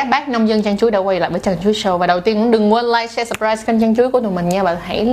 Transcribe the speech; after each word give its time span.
các 0.00 0.08
bác 0.08 0.28
nông 0.28 0.48
dân 0.48 0.62
chăn 0.62 0.76
chuối 0.76 0.90
đã 0.90 0.98
quay 0.98 1.20
lại 1.20 1.30
với 1.30 1.40
Chăn 1.40 1.56
Chuối 1.64 1.72
Show. 1.72 1.98
Và 1.98 2.06
đầu 2.06 2.20
tiên 2.20 2.36
cũng 2.36 2.50
đừng 2.50 2.72
quên 2.72 2.84
like, 2.84 3.06
share, 3.06 3.24
subscribe 3.24 3.56
kênh 3.66 3.80
Chăn 3.80 3.96
Chuối 3.96 4.10
của 4.10 4.20
tụi 4.20 4.30
mình 4.30 4.48
nha. 4.48 4.62
Và 4.62 4.76
hãy 4.82 5.06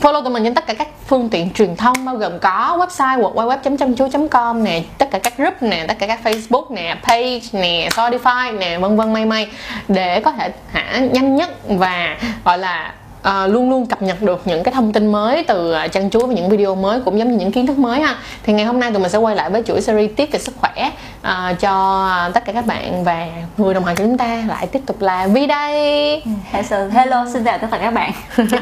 follow 0.00 0.22
tụi 0.22 0.32
mình 0.32 0.44
trên 0.44 0.54
tất 0.54 0.66
cả 0.66 0.74
các 0.74 0.88
phương 1.06 1.28
tiện 1.28 1.50
truyền 1.50 1.76
thông 1.76 2.04
bao 2.04 2.16
gồm 2.16 2.38
có 2.38 2.78
website 2.80 3.20
www.chanchuối.com 3.20 4.64
nè, 4.64 4.82
tất 4.98 5.10
cả 5.10 5.18
các 5.18 5.36
group 5.36 5.62
nè, 5.62 5.84
tất 5.88 5.94
cả 5.98 6.06
các 6.06 6.20
Facebook 6.24 6.74
nè, 6.74 6.96
page 7.02 7.40
nè, 7.52 7.88
Spotify 7.92 8.58
nè, 8.58 8.78
vân 8.78 8.96
vân 8.96 9.12
may 9.12 9.26
may 9.26 9.48
để 9.88 10.20
có 10.20 10.32
thể 10.32 10.52
hả 10.72 10.98
nhanh 10.98 11.36
nhất 11.36 11.50
và 11.68 12.18
gọi 12.44 12.58
là 12.58 12.92
à, 13.26 13.46
luôn 13.46 13.70
luôn 13.70 13.86
cập 13.86 14.02
nhật 14.02 14.22
được 14.22 14.42
những 14.44 14.62
cái 14.62 14.74
thông 14.74 14.92
tin 14.92 15.12
mới 15.12 15.44
từ 15.44 15.74
chăn 15.92 16.10
chuối 16.10 16.26
và 16.26 16.34
những 16.34 16.48
video 16.48 16.74
mới 16.74 17.00
cũng 17.00 17.18
giống 17.18 17.30
như 17.30 17.36
những 17.38 17.52
kiến 17.52 17.66
thức 17.66 17.78
mới 17.78 18.00
ha. 18.00 18.16
Thì 18.42 18.52
ngày 18.52 18.64
hôm 18.64 18.80
nay 18.80 18.90
tụi 18.90 19.00
mình 19.00 19.10
sẽ 19.10 19.18
quay 19.18 19.36
lại 19.36 19.50
với 19.50 19.62
chuỗi 19.62 19.80
series 19.80 20.10
tiếp 20.16 20.28
về 20.32 20.38
sức 20.38 20.54
khỏe 20.60 20.90
uh, 21.20 21.60
cho 21.60 22.30
tất 22.34 22.44
cả 22.44 22.52
các 22.52 22.66
bạn 22.66 23.04
và 23.04 23.26
người 23.56 23.74
đồng 23.74 23.84
hành 23.84 23.96
của 23.96 24.02
chúng 24.02 24.18
ta 24.18 24.42
lại 24.48 24.66
tiếp 24.66 24.80
tục 24.86 25.02
là 25.02 25.26
Vi 25.26 25.46
đây. 25.46 26.22
Hello, 26.50 26.86
hello 26.92 27.26
xin 27.32 27.44
chào 27.44 27.58
tất 27.58 27.68
cả 27.70 27.78
các 27.78 27.90
bạn. 27.90 28.12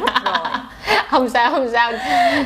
Không 1.10 1.28
sao 1.28 1.50
không 1.50 1.68
sao. 1.72 1.92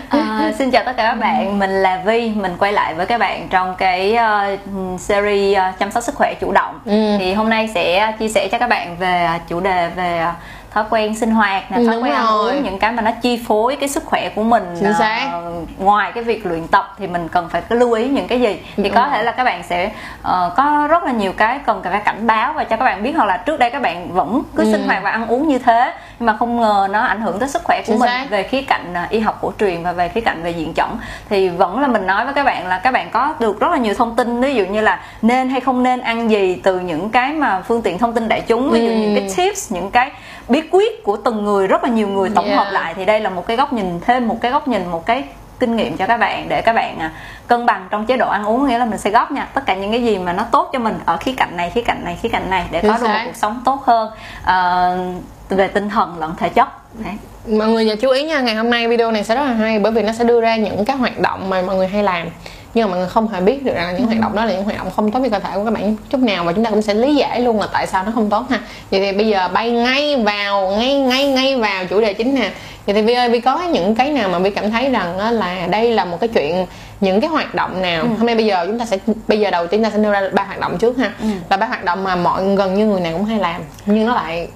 À, 0.08 0.52
xin 0.58 0.70
chào 0.70 0.84
tất 0.84 0.92
cả 0.96 1.02
các 1.02 1.14
bạn. 1.14 1.58
Mình 1.58 1.70
là 1.82 2.02
Vi 2.04 2.32
mình 2.34 2.56
quay 2.58 2.72
lại 2.72 2.94
với 2.94 3.06
các 3.06 3.18
bạn 3.18 3.48
trong 3.50 3.74
cái 3.78 4.16
uh, 4.16 5.00
series 5.00 5.58
uh, 5.58 5.78
chăm 5.78 5.90
sóc 5.90 6.04
sức 6.04 6.14
khỏe 6.14 6.34
chủ 6.40 6.52
động. 6.52 6.80
Ừ. 6.84 7.16
thì 7.18 7.32
hôm 7.32 7.48
nay 7.48 7.70
sẽ 7.74 8.12
chia 8.18 8.28
sẻ 8.28 8.48
cho 8.52 8.58
các 8.58 8.68
bạn 8.68 8.96
về 8.96 9.28
chủ 9.48 9.60
đề 9.60 9.90
về 9.96 10.24
uh, 10.28 10.34
thói 10.70 10.84
quen 10.90 11.14
sinh 11.14 11.30
hoạt 11.30 11.70
nè 11.70 11.76
thói 11.76 11.94
Đúng 11.94 12.02
quen 12.02 12.12
ăn 12.12 12.26
uống 12.26 12.62
những 12.62 12.78
cái 12.78 12.92
mà 12.92 13.02
nó 13.02 13.10
chi 13.22 13.42
phối 13.46 13.76
cái 13.76 13.88
sức 13.88 14.04
khỏe 14.04 14.28
của 14.28 14.42
mình 14.42 14.64
Chính 14.80 14.92
xác. 14.98 15.30
Uh, 15.38 15.80
ngoài 15.80 16.12
cái 16.14 16.24
việc 16.24 16.46
luyện 16.46 16.66
tập 16.66 16.94
thì 16.98 17.06
mình 17.06 17.28
cần 17.28 17.48
phải 17.48 17.62
lưu 17.68 17.92
ý 17.92 18.08
những 18.08 18.28
cái 18.28 18.40
gì 18.40 18.60
thì 18.76 18.82
Đúng 18.82 18.94
có 18.94 19.00
rồi. 19.00 19.10
thể 19.10 19.22
là 19.22 19.32
các 19.32 19.44
bạn 19.44 19.62
sẽ 19.62 19.86
uh, 19.86 20.26
có 20.56 20.88
rất 20.90 21.04
là 21.04 21.12
nhiều 21.12 21.32
cái 21.32 21.60
cần 21.66 21.80
phải 21.82 22.00
cảnh 22.00 22.26
báo 22.26 22.52
và 22.52 22.64
cho 22.64 22.76
các 22.76 22.84
bạn 22.84 23.02
biết 23.02 23.12
hoặc 23.16 23.24
là 23.24 23.36
trước 23.36 23.58
đây 23.58 23.70
các 23.70 23.82
bạn 23.82 24.12
vẫn 24.12 24.42
cứ 24.56 24.64
ừ. 24.64 24.72
sinh 24.72 24.86
hoạt 24.86 25.02
và 25.02 25.10
ăn 25.10 25.26
uống 25.26 25.48
như 25.48 25.58
thế 25.58 25.92
nhưng 26.18 26.26
mà 26.26 26.36
không 26.36 26.60
ngờ 26.60 26.88
nó 26.90 27.00
ảnh 27.00 27.20
hưởng 27.20 27.38
tới 27.38 27.48
sức 27.48 27.62
khỏe 27.64 27.82
của 27.86 27.92
Chính 27.92 27.98
mình 27.98 28.08
xác. 28.08 28.26
về 28.30 28.42
khía 28.42 28.62
cạnh 28.62 28.94
uh, 29.04 29.10
y 29.10 29.20
học 29.20 29.38
cổ 29.40 29.52
truyền 29.60 29.82
và 29.82 29.92
về 29.92 30.08
khía 30.08 30.20
cạnh 30.20 30.42
về 30.42 30.50
diện 30.50 30.74
chẩn 30.74 30.88
thì 31.28 31.48
vẫn 31.48 31.80
là 31.80 31.88
mình 31.88 32.06
nói 32.06 32.24
với 32.24 32.34
các 32.34 32.44
bạn 32.44 32.66
là 32.66 32.78
các 32.78 32.90
bạn 32.90 33.10
có 33.10 33.34
được 33.38 33.60
rất 33.60 33.70
là 33.70 33.76
nhiều 33.76 33.94
thông 33.94 34.16
tin 34.16 34.40
ví 34.40 34.54
dụ 34.54 34.64
như 34.64 34.80
là 34.80 35.00
nên 35.22 35.48
hay 35.48 35.60
không 35.60 35.82
nên 35.82 36.00
ăn 36.00 36.30
gì 36.30 36.60
từ 36.62 36.80
những 36.80 37.10
cái 37.10 37.32
mà 37.32 37.60
phương 37.60 37.82
tiện 37.82 37.98
thông 37.98 38.12
tin 38.12 38.28
đại 38.28 38.40
chúng 38.40 38.70
ví 38.70 38.80
dụ 38.80 38.92
ừ. 38.92 38.94
những 38.94 39.14
cái 39.14 39.30
tips 39.36 39.72
những 39.72 39.90
cái 39.90 40.10
bí 40.48 40.62
quyết 40.70 41.04
của 41.04 41.16
từng 41.16 41.44
người 41.44 41.66
rất 41.66 41.84
là 41.84 41.90
nhiều 41.90 42.08
người 42.08 42.30
tổng 42.34 42.44
yeah. 42.44 42.58
hợp 42.58 42.70
lại 42.72 42.94
thì 42.96 43.04
đây 43.04 43.20
là 43.20 43.30
một 43.30 43.46
cái 43.46 43.56
góc 43.56 43.72
nhìn 43.72 44.00
thêm 44.00 44.28
một 44.28 44.40
cái 44.40 44.50
góc 44.50 44.68
nhìn 44.68 44.86
một 44.86 45.06
cái 45.06 45.24
kinh 45.60 45.76
nghiệm 45.76 45.96
cho 45.96 46.06
các 46.06 46.16
bạn 46.16 46.48
để 46.48 46.62
các 46.62 46.72
bạn 46.72 46.98
à, 46.98 47.12
cân 47.46 47.66
bằng 47.66 47.88
trong 47.90 48.06
chế 48.06 48.16
độ 48.16 48.28
ăn 48.28 48.44
uống 48.44 48.66
nghĩa 48.66 48.78
là 48.78 48.84
mình 48.84 48.98
sẽ 48.98 49.10
góp 49.10 49.32
nha 49.32 49.48
tất 49.54 49.60
cả 49.66 49.74
những 49.74 49.90
cái 49.90 50.02
gì 50.02 50.18
mà 50.18 50.32
nó 50.32 50.44
tốt 50.50 50.70
cho 50.72 50.78
mình 50.78 50.98
ở 51.04 51.16
khía 51.16 51.32
cạnh 51.36 51.56
này 51.56 51.70
khía 51.70 51.82
cạnh 51.82 52.04
này 52.04 52.18
khía 52.22 52.28
cạnh 52.28 52.50
này 52.50 52.64
để 52.70 52.82
có 52.82 52.98
được 52.98 53.06
một 53.06 53.20
cuộc 53.24 53.36
sống 53.36 53.62
tốt 53.64 53.82
hơn 53.84 54.10
uh, 54.42 55.22
về 55.48 55.68
tinh 55.68 55.88
thần 55.88 56.18
lẫn 56.18 56.34
thể 56.36 56.48
chất 56.48 56.68
Đấy. 57.04 57.14
mọi 57.58 57.68
người 57.68 57.84
nhớ 57.84 57.96
chú 58.00 58.10
ý 58.10 58.24
nha 58.24 58.40
ngày 58.40 58.54
hôm 58.54 58.70
nay 58.70 58.88
video 58.88 59.12
này 59.12 59.24
sẽ 59.24 59.34
rất 59.34 59.44
là 59.44 59.52
hay 59.52 59.78
bởi 59.78 59.92
vì 59.92 60.02
nó 60.02 60.12
sẽ 60.12 60.24
đưa 60.24 60.40
ra 60.40 60.56
những 60.56 60.84
cái 60.84 60.96
hoạt 60.96 61.18
động 61.18 61.50
mà 61.50 61.62
mọi 61.62 61.76
người 61.76 61.88
hay 61.88 62.02
làm 62.02 62.26
nhưng 62.74 62.84
mà 62.84 62.90
mọi 62.90 62.98
người 62.98 63.08
không 63.08 63.28
hề 63.28 63.40
biết 63.40 63.64
được 63.64 63.74
rằng 63.74 63.94
những 63.96 64.06
hoạt 64.06 64.20
động 64.20 64.36
đó 64.36 64.44
là 64.44 64.52
những 64.52 64.64
hoạt 64.64 64.78
động 64.78 64.90
không 64.96 65.10
tốt 65.10 65.20
cho 65.22 65.28
cơ 65.28 65.38
thể 65.38 65.50
của 65.54 65.64
các 65.64 65.70
bạn 65.70 65.96
chút 66.10 66.20
nào 66.20 66.44
và 66.44 66.52
chúng 66.52 66.64
ta 66.64 66.70
cũng 66.70 66.82
sẽ 66.82 66.94
lý 66.94 67.14
giải 67.14 67.40
luôn 67.40 67.60
là 67.60 67.66
tại 67.72 67.86
sao 67.86 68.04
nó 68.04 68.12
không 68.14 68.30
tốt 68.30 68.44
ha 68.50 68.60
vậy 68.90 69.00
thì 69.00 69.12
bây 69.12 69.26
giờ 69.28 69.48
bay 69.48 69.70
ngay 69.70 70.16
vào 70.16 70.70
ngay 70.70 71.00
ngay 71.00 71.26
ngay 71.26 71.56
vào 71.56 71.84
chủ 71.84 72.00
đề 72.00 72.12
chính 72.12 72.34
nè 72.34 72.50
vậy 72.86 72.94
thì 72.94 73.02
Vi 73.02 73.14
ơi 73.14 73.28
Vi 73.28 73.40
có 73.40 73.62
những 73.62 73.94
cái 73.94 74.10
nào 74.10 74.28
mà 74.28 74.38
Vi 74.38 74.50
cảm 74.50 74.70
thấy 74.70 74.90
rằng 74.90 75.18
là 75.18 75.66
đây 75.70 75.92
là 75.92 76.04
một 76.04 76.20
cái 76.20 76.28
chuyện 76.28 76.66
những 77.00 77.20
cái 77.20 77.30
hoạt 77.30 77.54
động 77.54 77.82
nào 77.82 78.02
ừ. 78.02 78.08
hôm 78.18 78.26
nay 78.26 78.34
bây 78.34 78.46
giờ 78.46 78.66
chúng 78.66 78.78
ta 78.78 78.84
sẽ 78.84 78.98
bây 79.28 79.40
giờ 79.40 79.50
đầu 79.50 79.66
tiên 79.66 79.82
ta 79.82 79.90
sẽ 79.90 79.98
nêu 79.98 80.12
ra 80.12 80.22
ba 80.32 80.44
hoạt 80.44 80.60
động 80.60 80.78
trước 80.78 80.98
ha 80.98 81.12
ừ. 81.20 81.28
là 81.50 81.56
ba 81.56 81.66
hoạt 81.66 81.84
động 81.84 82.04
mà 82.04 82.16
mọi 82.16 82.54
gần 82.56 82.74
như 82.74 82.86
người 82.86 83.00
nào 83.00 83.12
cũng 83.12 83.24
hay 83.24 83.38
làm 83.38 83.60
nhưng 83.86 84.06
nó 84.06 84.14
lại 84.14 84.48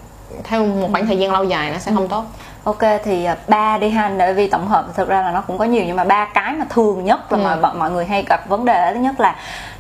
theo 0.45 0.67
một 0.67 0.89
khoảng 0.93 1.07
thời 1.07 1.19
gian 1.19 1.33
lâu 1.33 1.45
dài 1.45 1.71
nó 1.71 1.79
sẽ 1.79 1.93
không 1.95 2.03
ừ. 2.03 2.09
tốt 2.11 2.25
ok 2.65 2.83
thì 3.05 3.25
à, 3.25 3.37
ba 3.49 3.79
đi 3.79 3.89
ha 3.91 4.11
bởi 4.19 4.35
vì 4.35 4.49
tổng 4.49 4.69
hợp 4.69 4.87
thực 4.95 5.09
ra 5.09 5.23
là 5.23 5.31
nó 5.31 5.41
cũng 5.41 5.59
có 5.59 5.65
nhiều 5.65 5.85
nhưng 5.87 5.97
mà 5.97 6.05
ba 6.05 6.25
cái 6.25 6.53
mà 6.53 6.65
thường 6.71 7.05
nhất 7.05 7.33
là 7.33 7.39
ừ. 7.39 7.61
mà 7.63 7.73
mọi 7.73 7.91
người 7.91 8.05
hay 8.05 8.25
gặp 8.29 8.49
vấn 8.49 8.65
đề 8.65 8.91
thứ 8.95 9.01
nhất 9.01 9.21
là 9.21 9.37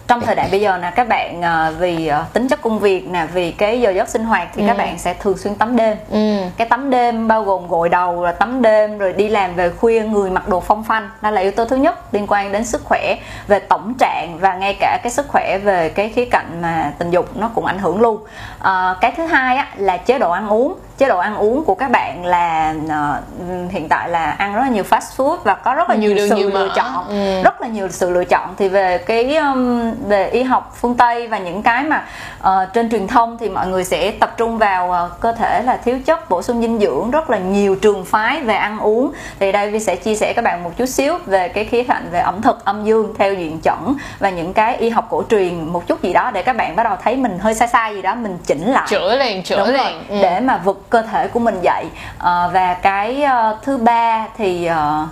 trong 0.09 0.20
thời 0.20 0.34
đại 0.34 0.48
bây 0.50 0.60
giờ 0.60 0.78
nè 0.78 0.93
các 0.97 1.09
bạn 1.09 1.43
à, 1.43 1.70
vì 1.70 2.06
à, 2.06 2.25
tính 2.32 2.48
chất 2.48 2.62
công 2.62 2.78
việc 2.78 3.09
nè 3.09 3.26
vì 3.32 3.50
cái 3.50 3.81
giờ 3.81 3.91
giấc 3.91 4.09
sinh 4.09 4.25
hoạt 4.25 4.48
thì 4.54 4.62
ừ. 4.62 4.66
các 4.69 4.76
bạn 4.76 4.98
sẽ 4.98 5.15
thường 5.15 5.38
xuyên 5.38 5.54
tắm 5.54 5.76
đêm 5.76 5.97
ừ. 6.10 6.37
cái 6.56 6.69
tắm 6.69 6.91
đêm 6.91 7.28
bao 7.28 7.43
gồm 7.43 7.69
gội 7.69 7.88
đầu 7.88 8.25
là 8.25 8.32
tắm 8.32 8.62
đêm 8.62 8.99
rồi 8.99 9.12
đi 9.12 9.28
làm 9.28 9.54
về 9.54 9.70
khuya 9.70 10.03
người 10.03 10.31
mặc 10.31 10.49
đồ 10.49 10.60
phong 10.60 10.84
phanh 10.84 11.10
đó 11.22 11.31
là 11.31 11.41
yếu 11.41 11.50
tố 11.50 11.64
thứ 11.64 11.76
nhất 11.76 12.14
liên 12.14 12.26
quan 12.28 12.53
đến 12.53 12.64
sức 12.64 12.84
khỏe 12.84 13.16
về 13.47 13.59
tổng 13.59 13.94
trạng 13.99 14.38
và 14.41 14.54
ngay 14.54 14.76
cả 14.81 14.99
cái 15.03 15.12
sức 15.12 15.28
khỏe 15.28 15.59
về 15.59 15.88
cái 15.88 16.09
khía 16.09 16.25
cạnh 16.25 16.59
mà 16.62 16.93
tình 16.99 17.10
dục 17.10 17.37
nó 17.37 17.50
cũng 17.54 17.66
ảnh 17.66 17.78
hưởng 17.78 18.00
luôn 18.00 18.25
à, 18.59 18.94
cái 19.00 19.12
thứ 19.16 19.26
hai 19.26 19.56
á, 19.56 19.69
là 19.76 19.97
chế 19.97 20.19
độ 20.19 20.31
ăn 20.31 20.49
uống 20.49 20.75
chế 21.02 21.08
độ 21.08 21.18
ăn 21.18 21.36
uống 21.36 21.64
của 21.64 21.74
các 21.74 21.90
bạn 21.90 22.26
là 22.26 22.74
uh, 22.84 23.72
hiện 23.72 23.88
tại 23.88 24.08
là 24.08 24.30
ăn 24.30 24.54
rất 24.54 24.60
là 24.60 24.68
nhiều 24.68 24.84
fast 24.90 25.16
food 25.16 25.36
và 25.44 25.54
có 25.54 25.74
rất 25.74 25.90
là 25.90 25.96
nhiều, 25.96 26.12
nhiều 26.12 26.28
sự 26.28 26.36
nhiều 26.36 26.48
lựa 26.48 26.68
chọn 26.76 27.08
ừ. 27.08 27.42
rất 27.42 27.60
là 27.60 27.68
nhiều 27.68 27.88
sự 27.90 28.10
lựa 28.10 28.24
chọn. 28.24 28.54
Thì 28.58 28.68
về 28.68 28.98
cái 28.98 29.36
um, 29.36 29.92
về 30.08 30.28
y 30.28 30.42
học 30.42 30.76
phương 30.80 30.94
tây 30.94 31.28
và 31.28 31.38
những 31.38 31.62
cái 31.62 31.84
mà 31.84 32.04
uh, 32.40 32.72
trên 32.74 32.90
truyền 32.90 33.06
thông 33.06 33.38
thì 33.38 33.48
mọi 33.48 33.66
người 33.66 33.84
sẽ 33.84 34.10
tập 34.10 34.34
trung 34.36 34.58
vào 34.58 35.06
uh, 35.06 35.20
cơ 35.20 35.32
thể 35.32 35.62
là 35.62 35.76
thiếu 35.76 35.98
chất 36.06 36.30
bổ 36.30 36.42
sung 36.42 36.62
dinh 36.62 36.78
dưỡng 36.78 37.10
rất 37.10 37.30
là 37.30 37.38
nhiều 37.38 37.74
trường 37.74 38.04
phái 38.04 38.40
về 38.40 38.54
ăn 38.54 38.78
uống. 38.78 39.12
Thì 39.38 39.52
đây 39.52 39.70
vi 39.70 39.80
sẽ 39.80 39.96
chia 39.96 40.14
sẻ 40.14 40.32
các 40.32 40.44
bạn 40.44 40.64
một 40.64 40.70
chút 40.76 40.86
xíu 40.86 41.19
về 41.26 41.48
cái 41.48 41.64
khía 41.64 41.84
cạnh 41.84 42.08
về 42.12 42.20
ẩm 42.20 42.42
thực 42.42 42.64
âm 42.64 42.84
dương 42.84 43.14
theo 43.19 43.34
diện 43.34 43.60
chuẩn 43.60 43.94
và 44.19 44.30
những 44.30 44.52
cái 44.52 44.76
y 44.76 44.90
học 44.90 45.06
cổ 45.10 45.22
truyền 45.30 45.72
một 45.72 45.86
chút 45.86 46.02
gì 46.02 46.12
đó 46.12 46.30
để 46.30 46.42
các 46.42 46.56
bạn 46.56 46.76
bắt 46.76 46.82
đầu 46.82 46.96
thấy 47.02 47.16
mình 47.16 47.38
hơi 47.38 47.54
sai 47.54 47.69
sai 47.69 47.94
gì 47.94 48.02
đó 48.02 48.14
mình 48.14 48.38
chỉnh 48.46 48.72
lại. 48.72 48.86
Chữa 48.88 49.16
liền 49.16 49.42
chữa 49.42 49.56
Đúng 49.56 49.66
liền. 49.66 49.82
Rồi, 49.82 49.92
ừ. 50.08 50.19
để 50.22 50.40
mà 50.40 50.56
vực 50.56 50.82
cơ 50.92 51.03
thể 51.03 51.28
của 51.28 51.41
mình 51.41 51.60
dậy 51.62 51.86
à, 52.19 52.48
và 52.53 52.75
cái 52.75 53.25
uh, 53.25 53.62
thứ 53.62 53.76
ba 53.76 54.26
thì 54.36 54.69
uh, 54.70 55.08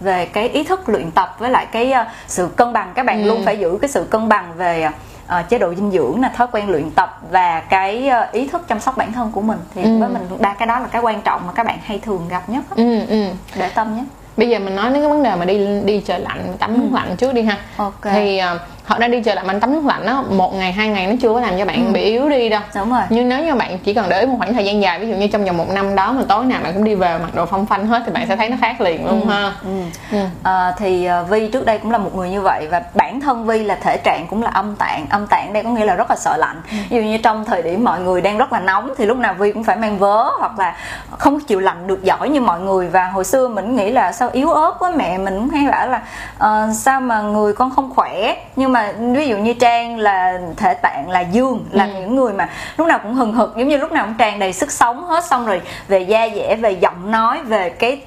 về 0.00 0.26
cái 0.26 0.48
ý 0.48 0.64
thức 0.64 0.88
luyện 0.88 1.10
tập 1.10 1.36
với 1.38 1.50
lại 1.50 1.66
cái 1.72 1.92
uh, 2.00 2.06
sự 2.26 2.48
cân 2.56 2.72
bằng 2.72 2.92
các 2.94 3.06
bạn 3.06 3.22
ừ. 3.22 3.28
luôn 3.28 3.42
phải 3.44 3.58
giữ 3.58 3.78
cái 3.80 3.88
sự 3.88 4.06
cân 4.10 4.28
bằng 4.28 4.52
về 4.56 4.88
uh, 5.26 5.48
chế 5.48 5.58
độ 5.58 5.74
dinh 5.74 5.90
dưỡng 5.90 6.20
là 6.20 6.28
thói 6.28 6.46
quen 6.52 6.68
luyện 6.68 6.90
tập 6.90 7.20
và 7.30 7.60
cái 7.60 8.10
uh, 8.26 8.32
ý 8.32 8.48
thức 8.48 8.68
chăm 8.68 8.80
sóc 8.80 8.96
bản 8.96 9.12
thân 9.12 9.32
của 9.32 9.40
mình 9.40 9.58
thì 9.74 9.82
ừ. 9.82 9.98
với 9.98 10.08
mình 10.08 10.22
ba 10.40 10.54
cái 10.54 10.66
đó 10.66 10.78
là 10.78 10.86
cái 10.86 11.02
quan 11.02 11.22
trọng 11.22 11.46
mà 11.46 11.52
các 11.52 11.66
bạn 11.66 11.78
hay 11.84 11.98
thường 11.98 12.28
gặp 12.28 12.48
nhất 12.48 12.64
ừ, 12.76 13.06
ừ. 13.08 13.24
để 13.56 13.68
tâm 13.68 13.96
nhé 13.96 14.04
bây 14.36 14.48
giờ 14.48 14.58
mình 14.58 14.76
nói 14.76 14.90
đến 14.90 15.02
cái 15.02 15.08
vấn 15.10 15.22
đề 15.22 15.36
mà 15.36 15.44
đi 15.44 15.80
đi 15.84 16.00
trời 16.00 16.20
lạnh 16.20 16.54
tắm 16.58 16.74
nước 16.74 16.88
ừ. 16.90 16.94
lạnh 16.94 17.16
trước 17.16 17.34
đi 17.34 17.42
ha 17.42 17.58
okay. 17.76 18.14
thì 18.14 18.40
uh, 18.54 18.60
họ 18.88 18.98
đang 18.98 19.10
đi 19.10 19.22
lại 19.24 19.44
mà 19.44 19.52
anh 19.52 19.60
tắm 19.60 19.72
nước 19.72 19.84
lạnh 19.86 20.06
đó 20.06 20.24
một 20.30 20.54
ngày 20.54 20.72
hai 20.72 20.88
ngày 20.88 21.06
nó 21.06 21.12
chưa 21.20 21.32
có 21.32 21.40
làm 21.40 21.58
cho 21.58 21.64
bạn 21.64 21.86
ừ. 21.86 21.92
bị 21.92 22.02
yếu 22.02 22.28
đi 22.28 22.48
đâu 22.48 22.60
đúng 22.74 22.90
rồi 22.90 23.02
nhưng 23.08 23.28
nếu 23.28 23.44
như 23.44 23.54
bạn 23.54 23.78
chỉ 23.78 23.94
cần 23.94 24.08
để 24.08 24.26
một 24.26 24.34
khoảng 24.38 24.54
thời 24.54 24.64
gian 24.64 24.82
dài 24.82 25.00
ví 25.00 25.08
dụ 25.08 25.14
như 25.14 25.28
trong 25.28 25.44
vòng 25.44 25.56
một 25.56 25.70
năm 25.70 25.94
đó 25.94 26.12
mà 26.12 26.22
tối 26.28 26.44
nào 26.44 26.60
bạn 26.62 26.74
cũng 26.74 26.84
đi 26.84 26.94
về 26.94 27.18
mặc 27.18 27.34
đồ 27.34 27.46
phong 27.46 27.66
phanh 27.66 27.86
hết 27.86 28.02
thì 28.06 28.12
bạn 28.12 28.26
sẽ 28.28 28.36
thấy 28.36 28.48
nó 28.48 28.56
khác 28.60 28.80
liền 28.80 29.06
luôn 29.06 29.20
ừ. 29.20 29.30
ha 29.30 29.52
ừ. 29.62 29.68
Ừ. 30.12 30.18
À, 30.42 30.72
thì 30.78 31.08
uh, 31.22 31.28
vi 31.28 31.48
trước 31.48 31.66
đây 31.66 31.78
cũng 31.78 31.90
là 31.90 31.98
một 31.98 32.14
người 32.14 32.30
như 32.30 32.40
vậy 32.40 32.66
và 32.70 32.82
bản 32.94 33.20
thân 33.20 33.46
vi 33.46 33.64
là 33.64 33.74
thể 33.74 33.96
trạng 33.96 34.26
cũng 34.30 34.42
là 34.42 34.50
âm 34.50 34.76
tạng 34.76 35.06
âm 35.10 35.26
tạng 35.26 35.52
đây 35.52 35.62
có 35.62 35.70
nghĩa 35.70 35.84
là 35.84 35.94
rất 35.94 36.10
là 36.10 36.16
sợ 36.16 36.36
lạnh 36.36 36.60
ừ. 36.70 36.76
ví 36.90 36.96
dụ 36.96 37.02
như 37.02 37.18
trong 37.18 37.44
thời 37.44 37.62
điểm 37.62 37.84
mọi 37.84 38.00
người 38.00 38.20
đang 38.20 38.38
rất 38.38 38.52
là 38.52 38.60
nóng 38.60 38.92
thì 38.98 39.06
lúc 39.06 39.18
nào 39.18 39.34
vi 39.38 39.52
cũng 39.52 39.64
phải 39.64 39.76
mang 39.76 39.98
vớ 39.98 40.30
hoặc 40.38 40.58
là 40.58 40.76
không 41.18 41.40
chịu 41.40 41.60
lạnh 41.60 41.86
được 41.86 42.04
giỏi 42.04 42.28
như 42.28 42.40
mọi 42.40 42.60
người 42.60 42.88
và 42.88 43.06
hồi 43.06 43.24
xưa 43.24 43.48
mình 43.48 43.76
nghĩ 43.76 43.90
là 43.90 44.12
sao 44.12 44.30
yếu 44.32 44.52
ớt 44.52 44.72
quá 44.78 44.92
mẹ 44.96 45.18
mình 45.18 45.34
cũng 45.34 45.48
hay 45.48 45.66
bảo 45.66 45.88
là 45.88 46.02
uh, 46.36 46.76
sao 46.76 47.00
mà 47.00 47.20
người 47.20 47.52
con 47.52 47.70
không 47.70 47.90
khỏe 47.94 48.36
nhưng 48.56 48.72
mà 48.72 48.77
mà 48.78 48.92
ví 49.14 49.28
dụ 49.28 49.36
như 49.36 49.54
trang 49.54 49.98
là 49.98 50.40
thể 50.56 50.74
tạng 50.74 51.10
là 51.10 51.20
dương 51.20 51.64
là 51.70 51.84
ừ. 51.84 51.90
những 52.00 52.16
người 52.16 52.32
mà 52.32 52.48
lúc 52.76 52.86
nào 52.86 52.98
cũng 53.02 53.14
hừng 53.14 53.32
hực 53.32 53.56
giống 53.56 53.68
như 53.68 53.76
lúc 53.76 53.92
nào 53.92 54.06
cũng 54.06 54.14
tràn 54.18 54.38
đầy 54.38 54.52
sức 54.52 54.72
sống 54.72 55.04
hết 55.04 55.24
xong 55.24 55.46
rồi 55.46 55.60
về 55.88 56.00
da 56.00 56.28
dẻ 56.34 56.56
về 56.56 56.70
giọng 56.70 57.10
nói 57.10 57.42
về 57.42 57.70
cái 57.70 58.00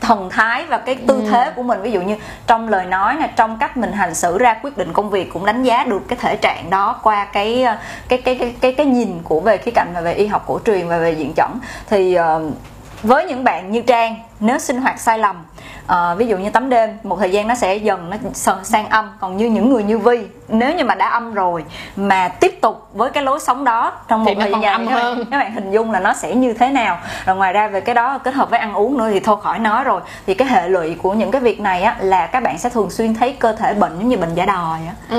thần 0.00 0.30
thái 0.30 0.64
và 0.68 0.78
cái 0.78 0.94
tư 0.94 1.14
ừ. 1.14 1.28
thế 1.30 1.52
của 1.56 1.62
mình 1.62 1.82
ví 1.82 1.92
dụ 1.92 2.00
như 2.00 2.16
trong 2.46 2.68
lời 2.68 2.86
nói 2.86 3.14
nè 3.20 3.30
trong 3.36 3.58
cách 3.58 3.76
mình 3.76 3.92
hành 3.92 4.14
xử 4.14 4.38
ra 4.38 4.54
quyết 4.62 4.78
định 4.78 4.92
công 4.92 5.10
việc 5.10 5.32
cũng 5.32 5.46
đánh 5.46 5.62
giá 5.62 5.84
được 5.84 6.02
cái 6.08 6.18
thể 6.20 6.36
trạng 6.36 6.70
đó 6.70 7.00
qua 7.02 7.24
cái 7.24 7.66
cái 8.08 8.18
cái 8.18 8.34
cái 8.34 8.54
cái, 8.60 8.72
cái 8.72 8.86
nhìn 8.86 9.20
của 9.24 9.40
về 9.40 9.56
khía 9.56 9.72
cạnh 9.74 9.88
và 9.94 10.00
về 10.00 10.12
y 10.12 10.26
học 10.26 10.44
cổ 10.46 10.60
truyền 10.66 10.88
và 10.88 10.98
về 10.98 11.12
diện 11.12 11.32
chẩn 11.36 11.50
thì 11.90 12.18
uh, 12.18 12.52
với 13.02 13.26
những 13.26 13.44
bạn 13.44 13.72
như 13.72 13.80
trang 13.80 14.16
nếu 14.40 14.58
sinh 14.58 14.80
hoạt 14.80 15.00
sai 15.00 15.18
lầm 15.18 15.36
à, 15.86 16.14
ví 16.14 16.26
dụ 16.26 16.36
như 16.36 16.50
tắm 16.50 16.68
đêm 16.68 16.98
một 17.02 17.18
thời 17.20 17.30
gian 17.30 17.48
nó 17.48 17.54
sẽ 17.54 17.76
dần 17.76 18.10
nó 18.10 18.16
sang 18.62 18.88
âm. 18.88 19.10
Còn 19.20 19.36
như 19.36 19.46
những 19.46 19.70
người 19.70 19.82
như 19.82 19.98
vi 19.98 20.26
nếu 20.48 20.74
như 20.74 20.84
mà 20.84 20.94
đã 20.94 21.08
âm 21.08 21.34
rồi 21.34 21.64
mà 21.96 22.28
tiếp 22.28 22.60
tục 22.60 22.88
với 22.92 23.10
cái 23.10 23.22
lối 23.22 23.40
sống 23.40 23.64
đó 23.64 23.92
trong 24.08 24.24
một 24.24 24.32
thời 24.40 24.50
gian 24.50 24.62
dài 24.62 24.78
các 24.88 24.94
bạn, 24.94 25.24
các 25.30 25.38
bạn 25.38 25.52
hình 25.52 25.70
dung 25.70 25.90
là 25.90 26.00
nó 26.00 26.14
sẽ 26.14 26.34
như 26.34 26.52
thế 26.52 26.68
nào. 26.68 26.98
Rồi 27.26 27.36
ngoài 27.36 27.52
ra 27.52 27.68
về 27.68 27.80
cái 27.80 27.94
đó 27.94 28.18
kết 28.18 28.34
hợp 28.34 28.50
với 28.50 28.58
ăn 28.58 28.74
uống 28.74 28.98
nữa 28.98 29.08
thì 29.12 29.20
thôi 29.20 29.36
khỏi 29.42 29.58
nói 29.58 29.84
rồi. 29.84 30.00
Thì 30.26 30.34
cái 30.34 30.48
hệ 30.48 30.68
lụy 30.68 30.94
của 30.94 31.12
những 31.12 31.30
cái 31.30 31.40
việc 31.40 31.60
này 31.60 31.82
á 31.82 31.96
là 32.00 32.26
các 32.26 32.42
bạn 32.42 32.58
sẽ 32.58 32.68
thường 32.68 32.90
xuyên 32.90 33.14
thấy 33.14 33.32
cơ 33.32 33.52
thể 33.52 33.74
bệnh 33.74 33.98
giống 33.98 34.08
như 34.08 34.16
bệnh 34.16 34.34
giả 34.34 34.46
đò 34.46 34.76
á. 34.86 34.94
Ừ. 35.10 35.16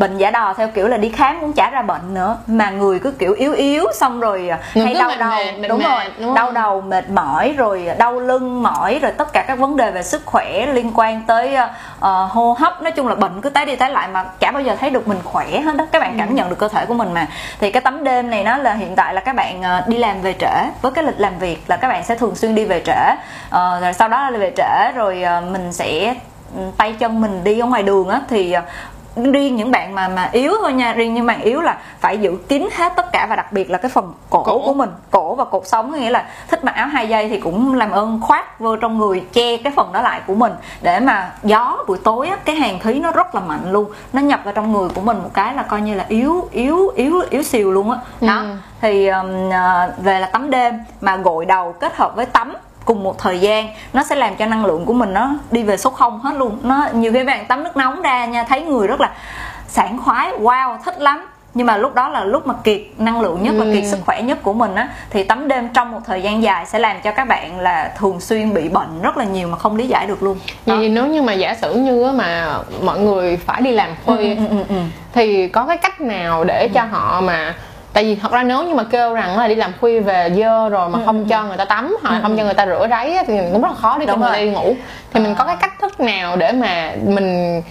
bệnh 0.00 0.18
giả 0.18 0.30
đò 0.30 0.54
theo 0.56 0.68
kiểu 0.68 0.88
là 0.88 0.96
đi 0.96 1.08
khám 1.08 1.40
cũng 1.40 1.52
chả 1.52 1.70
ra 1.70 1.82
bệnh 1.82 2.14
nữa 2.14 2.38
mà 2.46 2.70
người 2.70 2.98
cứ 2.98 3.10
kiểu 3.10 3.32
yếu 3.32 3.52
yếu 3.52 3.84
xong 3.94 4.20
rồi 4.20 4.50
hay 4.74 4.94
đau 4.94 5.10
đầu. 5.18 5.38
đúng 5.68 5.82
rồi 5.82 6.04
đúng 6.20 6.34
đau 6.34 6.52
đầu 6.52 6.80
mệt 6.80 7.10
mỏi 7.10 7.54
rồi 7.56 7.88
đau 7.98 8.20
lưng 8.20 8.55
mỏi 8.62 8.98
rồi 9.02 9.12
tất 9.12 9.32
cả 9.32 9.44
các 9.48 9.58
vấn 9.58 9.76
đề 9.76 9.90
về 9.90 10.02
sức 10.02 10.22
khỏe 10.26 10.66
liên 10.66 10.92
quan 10.94 11.22
tới 11.26 11.56
uh, 11.98 12.04
hô 12.30 12.56
hấp. 12.58 12.82
Nói 12.82 12.92
chung 12.92 13.08
là 13.08 13.14
bệnh 13.14 13.40
cứ 13.40 13.50
tái 13.50 13.66
đi 13.66 13.76
tái 13.76 13.90
lại 13.90 14.08
mà 14.08 14.24
chả 14.40 14.50
bao 14.50 14.62
giờ 14.62 14.76
thấy 14.80 14.90
được 14.90 15.08
mình 15.08 15.18
khỏe 15.24 15.60
hết 15.60 15.76
đó 15.76 15.86
các 15.92 15.98
bạn 15.98 16.14
cảm 16.18 16.28
ừ. 16.28 16.34
nhận 16.34 16.48
được 16.48 16.58
cơ 16.58 16.68
thể 16.68 16.86
của 16.86 16.94
mình 16.94 17.14
mà. 17.14 17.26
Thì 17.60 17.70
cái 17.70 17.80
tắm 17.80 18.04
đêm 18.04 18.30
này 18.30 18.44
nó 18.44 18.56
là 18.56 18.72
hiện 18.72 18.96
tại 18.96 19.14
là 19.14 19.20
các 19.20 19.36
bạn 19.36 19.60
uh, 19.60 19.88
đi 19.88 19.98
làm 19.98 20.22
về 20.22 20.34
trễ. 20.40 20.70
Với 20.82 20.92
cái 20.92 21.04
lịch 21.04 21.20
làm 21.20 21.38
việc 21.38 21.64
là 21.66 21.76
các 21.76 21.88
bạn 21.88 22.04
sẽ 22.04 22.14
thường 22.14 22.34
xuyên 22.34 22.54
đi 22.54 22.64
về 22.64 22.82
trễ. 22.86 23.10
Uh, 23.46 23.82
rồi 23.82 23.92
sau 23.92 24.08
đó 24.08 24.30
là 24.30 24.38
về 24.38 24.52
trễ 24.56 24.92
rồi 24.94 25.24
uh, 25.38 25.44
mình 25.50 25.72
sẽ 25.72 26.14
ừ, 26.56 26.62
tay 26.76 26.92
chân 26.92 27.20
mình 27.20 27.44
đi 27.44 27.58
ở 27.58 27.66
ngoài 27.66 27.82
đường 27.82 28.08
á. 28.08 28.20
Thì 28.28 28.56
riêng 29.16 29.56
những 29.56 29.70
bạn 29.70 29.94
mà 29.94 30.08
mà 30.08 30.28
yếu 30.32 30.52
thôi 30.62 30.72
nha 30.72 30.92
riêng 30.92 31.14
những 31.14 31.26
bạn 31.26 31.40
yếu 31.40 31.60
là 31.60 31.78
phải 32.00 32.18
giữ 32.18 32.36
kín 32.48 32.68
hết 32.76 32.92
tất 32.96 33.12
cả 33.12 33.26
và 33.30 33.36
đặc 33.36 33.52
biệt 33.52 33.70
là 33.70 33.78
cái 33.78 33.90
phần 33.90 34.12
cổ, 34.30 34.42
cổ. 34.42 34.62
của 34.66 34.74
mình. 34.74 34.90
Cổ 35.10 35.34
và 35.34 35.44
cột 35.44 35.66
sống 35.66 35.92
nghĩa 35.92 36.10
là 36.10 36.26
thích 36.48 36.64
mặc 36.64 36.74
áo 36.74 36.86
hai 36.86 37.08
dây 37.08 37.28
thì 37.28 37.40
cũng 37.40 37.74
làm 37.74 37.90
ơn 37.90 38.20
khoác 38.20 38.60
vô 38.60 38.76
trong 38.76 38.98
người 38.98 39.20
che 39.32 39.56
cái 39.56 39.72
phần 39.76 39.92
đó 39.92 40.02
lại 40.02 40.20
của 40.26 40.34
mình. 40.34 40.52
Để 40.82 41.00
mà 41.00 41.32
gió 41.42 41.84
buổi 41.88 41.98
tối 42.04 42.28
á, 42.28 42.36
cái 42.44 42.56
hàng 42.56 42.78
khí 42.78 42.94
nó 42.94 43.12
rất 43.12 43.34
là 43.34 43.40
mạnh 43.40 43.72
luôn. 43.72 43.90
Nó 44.12 44.20
nhập 44.20 44.40
vào 44.44 44.54
trong 44.54 44.72
người 44.72 44.88
của 44.88 45.00
mình 45.00 45.18
một 45.22 45.30
cái 45.34 45.54
là 45.54 45.62
coi 45.62 45.80
như 45.80 45.94
là 45.94 46.04
yếu 46.08 46.48
yếu 46.52 46.88
yếu 46.88 47.22
yếu 47.30 47.42
xìu 47.42 47.72
luôn 47.72 47.90
á. 47.90 47.98
Đó. 48.20 48.26
đó 48.26 48.42
thì 48.80 49.08
um, 49.08 49.50
về 49.98 50.20
là 50.20 50.26
tắm 50.26 50.50
đêm 50.50 50.74
mà 51.00 51.16
gội 51.16 51.44
đầu 51.44 51.72
kết 51.72 51.96
hợp 51.96 52.16
với 52.16 52.26
tắm 52.26 52.56
cùng 52.86 53.02
một 53.02 53.18
thời 53.18 53.40
gian 53.40 53.68
nó 53.92 54.02
sẽ 54.02 54.16
làm 54.16 54.36
cho 54.36 54.46
năng 54.46 54.64
lượng 54.64 54.84
của 54.84 54.92
mình 54.92 55.14
nó 55.14 55.30
đi 55.50 55.62
về 55.62 55.76
số 55.76 55.90
không 55.90 56.20
hết 56.20 56.34
luôn 56.36 56.58
nó 56.62 56.88
nhiều 56.92 57.12
khi 57.12 57.24
bạn 57.24 57.46
tắm 57.46 57.64
nước 57.64 57.76
nóng 57.76 58.02
ra 58.02 58.26
nha 58.26 58.44
thấy 58.44 58.62
người 58.62 58.86
rất 58.86 59.00
là 59.00 59.10
sảng 59.68 59.98
khoái 59.98 60.32
wow 60.32 60.78
thích 60.84 61.00
lắm 61.00 61.26
nhưng 61.54 61.66
mà 61.66 61.76
lúc 61.76 61.94
đó 61.94 62.08
là 62.08 62.24
lúc 62.24 62.46
mà 62.46 62.54
kiệt 62.64 62.80
năng 62.98 63.20
lượng 63.20 63.42
nhất 63.42 63.54
ừ. 63.58 63.60
và 63.60 63.66
kiệt 63.74 63.84
sức 63.90 63.98
khỏe 64.06 64.22
nhất 64.22 64.38
của 64.42 64.52
mình 64.52 64.74
á 64.74 64.88
thì 65.10 65.24
tắm 65.24 65.48
đêm 65.48 65.68
trong 65.68 65.92
một 65.92 66.00
thời 66.06 66.22
gian 66.22 66.42
dài 66.42 66.66
sẽ 66.66 66.78
làm 66.78 66.96
cho 67.04 67.10
các 67.10 67.28
bạn 67.28 67.60
là 67.60 67.92
thường 67.98 68.20
xuyên 68.20 68.54
bị 68.54 68.68
bệnh 68.68 69.02
rất 69.02 69.16
là 69.16 69.24
nhiều 69.24 69.48
mà 69.48 69.58
không 69.58 69.76
lý 69.76 69.88
giải 69.88 70.06
được 70.06 70.22
luôn 70.22 70.38
vậy 70.66 70.76
thì 70.80 70.88
nếu 70.88 71.06
như 71.06 71.22
mà 71.22 71.32
giả 71.32 71.54
sử 71.54 71.74
như 71.74 72.12
mà 72.12 72.58
mọi 72.82 72.98
người 72.98 73.36
phải 73.36 73.62
đi 73.62 73.70
làm 73.72 73.90
khuya 74.04 74.16
ừ, 74.16 74.34
ừ, 74.36 74.46
ừ, 74.50 74.64
ừ. 74.68 74.76
thì 75.12 75.48
có 75.48 75.66
cái 75.66 75.76
cách 75.76 76.00
nào 76.00 76.44
để 76.44 76.62
ừ. 76.62 76.68
cho 76.74 76.82
họ 76.82 77.20
mà 77.20 77.54
tại 77.96 78.04
vì 78.04 78.14
thật 78.14 78.32
ra 78.32 78.42
nếu 78.42 78.62
như 78.62 78.74
mà 78.74 78.84
kêu 78.84 79.14
rằng 79.14 79.38
là 79.38 79.48
đi 79.48 79.54
làm 79.54 79.72
khuya 79.80 80.00
về 80.00 80.30
dơ 80.36 80.68
rồi 80.68 80.88
mà 80.88 80.98
ừ. 80.98 81.02
không 81.06 81.18
ừ. 81.18 81.24
cho 81.28 81.44
người 81.44 81.56
ta 81.56 81.64
tắm 81.64 81.96
hoặc 82.02 82.14
ừ. 82.14 82.18
không 82.22 82.36
cho 82.36 82.44
người 82.44 82.54
ta 82.54 82.66
rửa 82.66 82.86
ráy 82.90 83.18
thì 83.26 83.38
cũng 83.52 83.62
rất 83.62 83.68
là 83.68 83.74
khó 83.74 83.98
để 83.98 84.06
cho 84.06 84.16
người 84.16 84.30
ta 84.32 84.38
đi 84.38 84.50
ngủ 84.50 84.74
thì 85.12 85.20
à. 85.20 85.22
mình 85.22 85.34
có 85.38 85.44
cái 85.44 85.56
cách 85.60 85.72
thức 85.80 86.00
nào 86.00 86.36
để 86.36 86.52
mà 86.52 86.92
mình 87.06 87.62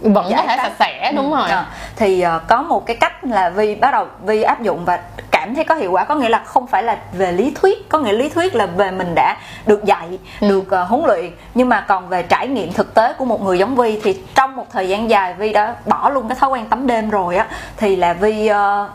vẫn 0.00 0.30
Giải 0.30 0.46
có 0.46 0.46
thể 0.46 0.56
sạch 0.56 0.72
sẽ 0.78 1.12
đúng 1.16 1.32
ừ. 1.32 1.38
rồi 1.38 1.50
à. 1.50 1.66
thì 1.96 2.24
uh, 2.36 2.42
có 2.48 2.62
một 2.62 2.86
cái 2.86 2.96
cách 2.96 3.24
là 3.24 3.50
vi 3.50 3.74
bắt 3.74 3.90
đầu 3.92 4.06
vi 4.22 4.42
áp 4.42 4.62
dụng 4.62 4.84
và 4.84 5.00
cảm 5.30 5.54
thấy 5.54 5.64
có 5.64 5.74
hiệu 5.74 5.92
quả 5.92 6.04
có 6.04 6.14
nghĩa 6.14 6.28
là 6.28 6.42
không 6.44 6.66
phải 6.66 6.82
là 6.82 6.96
về 7.12 7.32
lý 7.32 7.52
thuyết 7.60 7.88
có 7.88 7.98
nghĩa 7.98 8.12
lý 8.12 8.28
thuyết 8.28 8.54
là 8.54 8.66
về 8.66 8.90
mình 8.90 9.14
đã 9.14 9.36
được 9.66 9.84
dạy 9.84 10.18
ừ. 10.40 10.48
được 10.48 10.82
uh, 10.82 10.88
huấn 10.88 11.02
luyện 11.06 11.30
nhưng 11.54 11.68
mà 11.68 11.80
còn 11.80 12.08
về 12.08 12.22
trải 12.22 12.48
nghiệm 12.48 12.72
thực 12.72 12.94
tế 12.94 13.12
của 13.12 13.24
một 13.24 13.42
người 13.42 13.58
giống 13.58 13.76
vi 13.76 14.00
thì 14.02 14.20
trong 14.34 14.56
một 14.56 14.66
thời 14.72 14.88
gian 14.88 15.10
dài 15.10 15.34
vi 15.34 15.52
đã 15.52 15.74
bỏ 15.86 16.10
luôn 16.10 16.28
cái 16.28 16.36
thói 16.40 16.50
quen 16.50 16.66
tắm 16.66 16.86
đêm 16.86 17.10
rồi 17.10 17.36
á 17.36 17.46
thì 17.76 17.96
là 17.96 18.12
vi 18.12 18.50
uh, 18.50 18.90